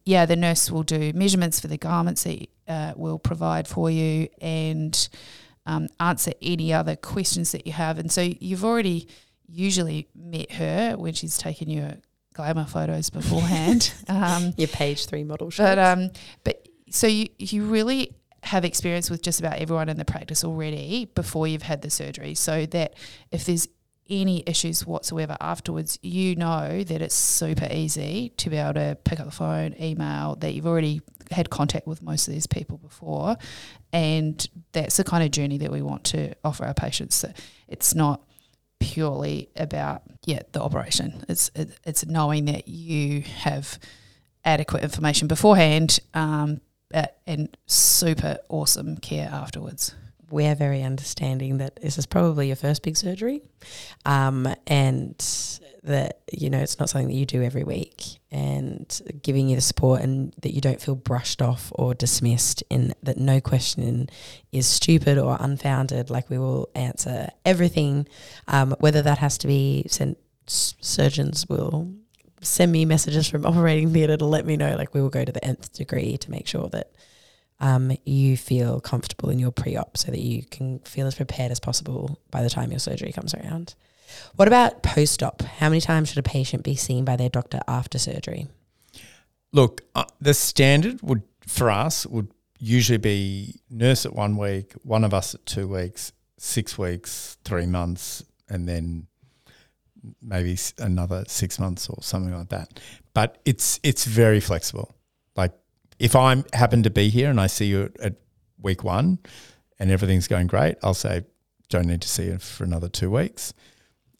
yeah, 0.03 0.25
the 0.25 0.35
nurse 0.35 0.71
will 0.71 0.81
do 0.81 1.13
measurements 1.13 1.59
for 1.59 1.67
the 1.67 1.77
garments 1.77 2.23
that 2.23 2.47
uh, 2.67 2.93
we'll 2.95 3.19
provide 3.19 3.67
for 3.67 3.91
you 3.91 4.27
and 4.41 5.07
um, 5.67 5.89
answer 5.99 6.31
any 6.41 6.73
other 6.73 6.95
questions 6.95 7.51
that 7.51 7.67
you 7.67 7.73
have. 7.73 7.99
And 7.99 8.11
so 8.11 8.21
you've 8.21 8.65
already 8.65 9.09
usually 9.47 10.07
met 10.15 10.53
her 10.53 10.95
when 10.97 11.13
she's 11.13 11.37
taken 11.37 11.69
your 11.69 11.91
glamour 12.33 12.65
photos 12.65 13.11
beforehand. 13.11 13.93
um, 14.07 14.53
Your 14.57 14.69
page 14.69 15.05
three 15.05 15.23
model 15.23 15.51
shots. 15.51 15.69
but 15.69 15.77
um, 15.77 16.09
but 16.43 16.67
so 16.89 17.05
you 17.05 17.27
you 17.37 17.65
really 17.65 18.15
have 18.41 18.65
experience 18.65 19.11
with 19.11 19.21
just 19.21 19.39
about 19.39 19.59
everyone 19.59 19.87
in 19.87 19.97
the 19.97 20.05
practice 20.05 20.43
already 20.43 21.05
before 21.13 21.45
you've 21.45 21.61
had 21.61 21.83
the 21.83 21.91
surgery, 21.91 22.33
so 22.33 22.65
that 22.65 22.95
if 23.29 23.45
there's 23.45 23.67
any 24.11 24.43
issues 24.45 24.85
whatsoever 24.85 25.37
afterwards, 25.39 25.97
you 26.03 26.35
know 26.35 26.83
that 26.83 27.01
it's 27.01 27.15
super 27.15 27.67
easy 27.71 28.33
to 28.37 28.49
be 28.49 28.57
able 28.57 28.73
to 28.73 28.97
pick 29.05 29.19
up 29.19 29.25
the 29.25 29.31
phone, 29.31 29.73
email, 29.81 30.35
that 30.35 30.53
you've 30.53 30.67
already 30.67 31.01
had 31.31 31.49
contact 31.49 31.87
with 31.87 32.03
most 32.03 32.27
of 32.27 32.33
these 32.33 32.45
people 32.45 32.77
before. 32.77 33.37
And 33.93 34.45
that's 34.73 34.97
the 34.97 35.03
kind 35.05 35.23
of 35.23 35.31
journey 35.31 35.57
that 35.59 35.71
we 35.71 35.81
want 35.81 36.03
to 36.05 36.33
offer 36.43 36.65
our 36.65 36.73
patients. 36.73 37.15
So 37.15 37.31
it's 37.67 37.95
not 37.95 38.21
purely 38.79 39.47
about 39.55 40.01
yeah 40.25 40.41
the 40.51 40.61
operation. 40.61 41.23
It's 41.29 41.49
it, 41.55 41.77
it's 41.85 42.05
knowing 42.05 42.45
that 42.45 42.67
you 42.67 43.21
have 43.21 43.79
adequate 44.43 44.83
information 44.83 45.27
beforehand 45.27 45.99
um, 46.13 46.61
and 47.25 47.55
super 47.67 48.39
awesome 48.49 48.97
care 48.97 49.29
afterwards. 49.31 49.95
We're 50.31 50.55
very 50.55 50.83
understanding 50.83 51.57
that 51.57 51.77
this 51.81 51.97
is 51.97 52.05
probably 52.05 52.47
your 52.47 52.55
first 52.55 52.83
big 52.83 52.97
surgery, 52.97 53.41
um, 54.05 54.47
and 54.67 55.17
that 55.83 56.19
you 56.31 56.49
know 56.49 56.59
it's 56.59 56.79
not 56.79 56.89
something 56.89 57.07
that 57.07 57.15
you 57.15 57.25
do 57.25 57.41
every 57.41 57.63
week, 57.63 58.19
and 58.31 59.01
giving 59.21 59.49
you 59.49 59.55
the 59.55 59.61
support 59.61 60.01
and 60.01 60.33
that 60.41 60.53
you 60.53 60.61
don't 60.61 60.81
feel 60.81 60.95
brushed 60.95 61.41
off 61.41 61.71
or 61.75 61.93
dismissed, 61.93 62.63
in 62.69 62.93
that 63.03 63.17
no 63.17 63.41
question 63.41 64.09
is 64.51 64.67
stupid 64.67 65.17
or 65.17 65.37
unfounded. 65.39 66.09
Like 66.09 66.29
we 66.29 66.37
will 66.37 66.69
answer 66.75 67.29
everything, 67.45 68.07
um, 68.47 68.75
whether 68.79 69.01
that 69.01 69.17
has 69.19 69.37
to 69.39 69.47
be 69.47 69.85
sent. 69.87 70.17
Surgeons 70.47 71.47
will 71.47 71.93
send 72.41 72.71
me 72.71 72.83
messages 72.83 73.27
from 73.29 73.45
operating 73.45 73.93
theatre 73.93 74.17
to 74.17 74.25
let 74.25 74.45
me 74.45 74.57
know. 74.57 74.75
Like 74.75 74.93
we 74.93 75.01
will 75.01 75.09
go 75.09 75.23
to 75.23 75.31
the 75.31 75.43
nth 75.45 75.71
degree 75.73 76.17
to 76.17 76.31
make 76.31 76.47
sure 76.47 76.67
that 76.69 76.91
um, 77.61 77.95
you 78.03 78.35
feel 78.35 78.81
comfortable 78.81 79.29
in 79.29 79.39
your 79.39 79.51
pre-op 79.51 79.95
so 79.95 80.11
that 80.11 80.19
you 80.19 80.43
can 80.43 80.79
feel 80.79 81.07
as 81.07 81.15
prepared 81.15 81.51
as 81.51 81.59
possible 81.59 82.19
by 82.31 82.41
the 82.41 82.49
time 82.49 82.71
your 82.71 82.79
surgery 82.79 83.11
comes 83.11 83.33
around. 83.33 83.75
What 84.35 84.47
about 84.47 84.83
post-op? 84.83 85.41
How 85.43 85.69
many 85.69 85.79
times 85.79 86.09
should 86.09 86.17
a 86.17 86.23
patient 86.23 86.63
be 86.63 86.75
seen 86.75 87.05
by 87.05 87.15
their 87.15 87.29
doctor 87.29 87.61
after 87.67 87.97
surgery? 87.97 88.47
Look, 89.53 89.81
uh, 89.95 90.05
the 90.19 90.33
standard 90.33 91.01
would 91.01 91.21
for 91.47 91.69
us 91.69 92.05
would 92.07 92.29
usually 92.59 92.97
be 92.97 93.55
nurse 93.69 94.05
at 94.05 94.13
one 94.13 94.37
week, 94.37 94.73
one 94.83 95.03
of 95.03 95.13
us 95.13 95.35
at 95.35 95.45
two 95.45 95.67
weeks, 95.67 96.13
six 96.37 96.77
weeks, 96.77 97.37
three 97.43 97.65
months, 97.65 98.23
and 98.49 98.67
then 98.67 99.07
maybe 100.21 100.57
another 100.79 101.23
six 101.27 101.59
months 101.59 101.89
or 101.89 102.01
something 102.01 102.33
like 102.33 102.49
that. 102.49 102.79
But 103.13 103.39
it's 103.45 103.79
it's 103.83 104.05
very 104.05 104.39
flexible. 104.39 104.95
Like 105.35 105.53
if 106.01 106.15
I 106.15 106.43
happen 106.53 106.81
to 106.83 106.89
be 106.89 107.09
here 107.09 107.29
and 107.29 107.39
I 107.39 107.45
see 107.45 107.67
you 107.67 107.83
at, 107.83 107.99
at 107.99 108.13
week 108.59 108.83
one, 108.83 109.19
and 109.79 109.91
everything's 109.91 110.27
going 110.27 110.47
great, 110.47 110.77
I'll 110.83 110.95
say 110.95 111.23
don't 111.69 111.85
need 111.85 112.01
to 112.01 112.07
see 112.07 112.25
you 112.25 112.37
for 112.39 112.63
another 112.63 112.89
two 112.89 113.11
weeks. 113.11 113.53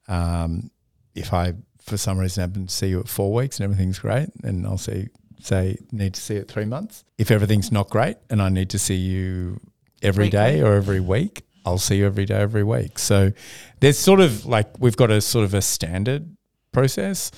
Um, 0.08 0.72
if 1.16 1.34
I 1.34 1.54
for 1.82 1.98
some 1.98 2.20
reason 2.20 2.48
happen 2.48 2.68
to 2.68 2.74
see 2.74 2.90
you 2.90 3.00
at 3.00 3.08
four 3.08 3.34
weeks 3.34 3.60
and 3.60 3.64
everything's 3.64 3.98
great, 3.98 4.30
and 4.44 4.66
I'll 4.66 4.78
say 4.78 5.10
say 5.40 5.78
need 5.92 6.14
to 6.14 6.22
see 6.22 6.36
you 6.36 6.42
at 6.42 6.48
three 6.48 6.66
months. 6.66 7.04
If 7.18 7.32
everything's 7.32 7.72
not 7.72 7.90
great 7.90 8.18
and 8.30 8.42
I 8.44 8.50
need 8.50 8.70
to 8.70 8.80
see 8.80 8.96
you 8.96 9.60
every 10.04 10.30
day 10.30 10.62
or 10.62 10.74
every 10.76 11.00
week, 11.00 11.44
I'll 11.66 11.80
see 11.80 11.98
you 11.98 12.06
every 12.06 12.26
day 12.26 12.42
every 12.42 12.64
week. 12.64 13.00
So 13.00 13.32
there's 13.80 13.98
sort 13.98 14.20
of 14.20 14.46
like 14.46 14.68
we've 14.80 14.98
got 14.98 15.10
a 15.10 15.20
sort 15.20 15.46
of 15.46 15.56
a 15.56 15.64
standard 15.64 16.38
process, 16.72 17.32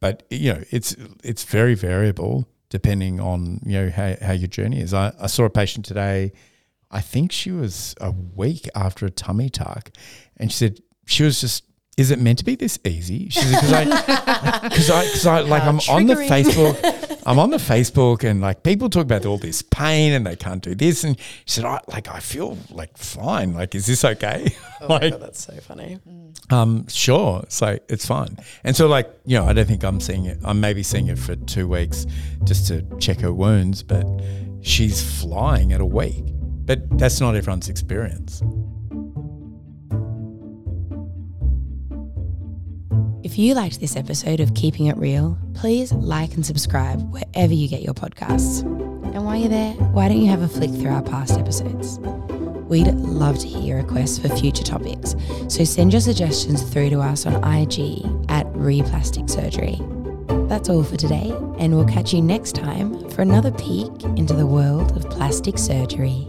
but 0.00 0.22
you 0.30 0.54
know 0.54 0.62
it's 0.70 0.96
it's 1.22 1.44
very 1.44 1.74
variable 1.74 2.48
depending 2.72 3.20
on 3.20 3.60
you 3.66 3.78
know 3.78 3.90
how, 3.90 4.16
how 4.22 4.32
your 4.32 4.48
journey 4.48 4.80
is. 4.80 4.94
I, 4.94 5.12
I 5.20 5.26
saw 5.26 5.44
a 5.44 5.50
patient 5.50 5.84
today. 5.84 6.32
I 6.90 7.02
think 7.02 7.30
she 7.30 7.50
was 7.50 7.94
a 8.00 8.10
week 8.10 8.66
after 8.74 9.04
a 9.04 9.10
tummy 9.10 9.50
tuck, 9.50 9.90
and 10.38 10.50
she 10.50 10.56
said 10.56 10.80
she 11.06 11.22
was 11.22 11.40
just. 11.40 11.64
Is 11.98 12.10
it 12.10 12.18
meant 12.18 12.38
to 12.38 12.44
be 12.46 12.56
this 12.56 12.78
easy? 12.86 13.28
She 13.28 13.40
said 13.40 13.50
because 13.50 13.72
I 13.74 13.84
because 14.62 14.90
I 14.90 15.04
because 15.04 15.26
I 15.26 15.40
like 15.42 15.62
How 15.62 15.68
I'm 15.68 15.80
on 15.90 16.06
the. 16.06 16.14
Facebook, 16.14 16.80
I'm 17.24 17.38
on 17.38 17.50
the 17.50 17.56
Facebook, 17.58 18.24
and 18.28 18.40
like 18.40 18.62
people 18.62 18.88
talk 18.90 19.02
about 19.04 19.24
all 19.26 19.38
this 19.38 19.62
pain 19.62 20.12
and 20.12 20.26
they 20.26 20.36
can't 20.36 20.62
do 20.62 20.74
this, 20.74 21.04
and 21.04 21.18
she 21.18 21.60
said 21.60 21.64
I 21.64 21.80
like 21.88 22.08
I 22.08 22.18
feel 22.20 22.58
like 22.70 22.96
fine. 22.98 23.54
Like 23.54 23.74
is 23.74 23.86
this 23.86 24.04
okay? 24.04 24.54
Oh 24.82 24.88
like 24.94 25.20
that's 25.20 25.44
so 25.44 25.52
funny. 25.60 26.00
um, 26.50 26.88
sure. 26.88 27.40
It's 27.44 27.62
like 27.62 27.84
it's 27.88 28.04
fine. 28.04 28.36
And 28.64 28.74
so 28.74 28.88
like, 28.88 29.08
you 29.24 29.38
know, 29.38 29.44
I 29.44 29.52
don't 29.52 29.66
think 29.66 29.84
I'm 29.84 30.00
seeing 30.00 30.24
it. 30.24 30.38
I'm 30.42 30.60
maybe 30.60 30.82
seeing 30.82 31.06
it 31.06 31.20
for 31.20 31.36
two 31.36 31.68
weeks 31.68 32.04
just 32.42 32.66
to 32.66 32.82
check 32.98 33.20
her 33.20 33.32
wounds, 33.32 33.84
but 33.84 34.04
she's 34.62 35.00
flying 35.20 35.72
at 35.72 35.80
a 35.80 35.86
week. 35.86 36.24
But 36.66 36.98
that's 36.98 37.20
not 37.20 37.36
everyone's 37.36 37.68
experience. 37.68 38.42
If 43.24 43.38
you 43.38 43.54
liked 43.54 43.78
this 43.78 43.94
episode 43.94 44.40
of 44.40 44.52
Keeping 44.54 44.86
It 44.86 44.96
Real, 44.96 45.38
please 45.54 45.92
like 45.92 46.34
and 46.34 46.44
subscribe 46.44 47.12
wherever 47.12 47.54
you 47.54 47.68
get 47.68 47.80
your 47.80 47.94
podcasts. 47.94 48.62
And 49.14 49.24
while 49.24 49.36
you're 49.36 49.48
there, 49.48 49.74
why 49.74 50.08
don't 50.08 50.20
you 50.20 50.28
have 50.28 50.42
a 50.42 50.48
flick 50.48 50.70
through 50.70 50.90
our 50.90 51.02
past 51.02 51.38
episodes? 51.38 52.00
We'd 52.68 52.88
love 52.88 53.38
to 53.38 53.46
hear 53.46 53.60
your 53.60 53.76
requests 53.76 54.18
for 54.18 54.28
future 54.28 54.64
topics, 54.64 55.14
so 55.46 55.62
send 55.62 55.92
your 55.92 56.00
suggestions 56.00 56.64
through 56.64 56.90
to 56.90 57.00
us 57.00 57.24
on 57.24 57.34
IG 57.44 58.04
at 58.28 58.46
Replastic 58.56 59.28
Surgery. 59.28 59.78
That's 60.48 60.68
all 60.68 60.82
for 60.82 60.96
today, 60.96 61.32
and 61.60 61.76
we'll 61.76 61.86
catch 61.86 62.12
you 62.12 62.22
next 62.22 62.56
time 62.56 63.08
for 63.10 63.22
another 63.22 63.52
peek 63.52 64.02
into 64.16 64.34
the 64.34 64.46
world 64.46 64.96
of 64.96 65.08
plastic 65.10 65.58
surgery. 65.58 66.26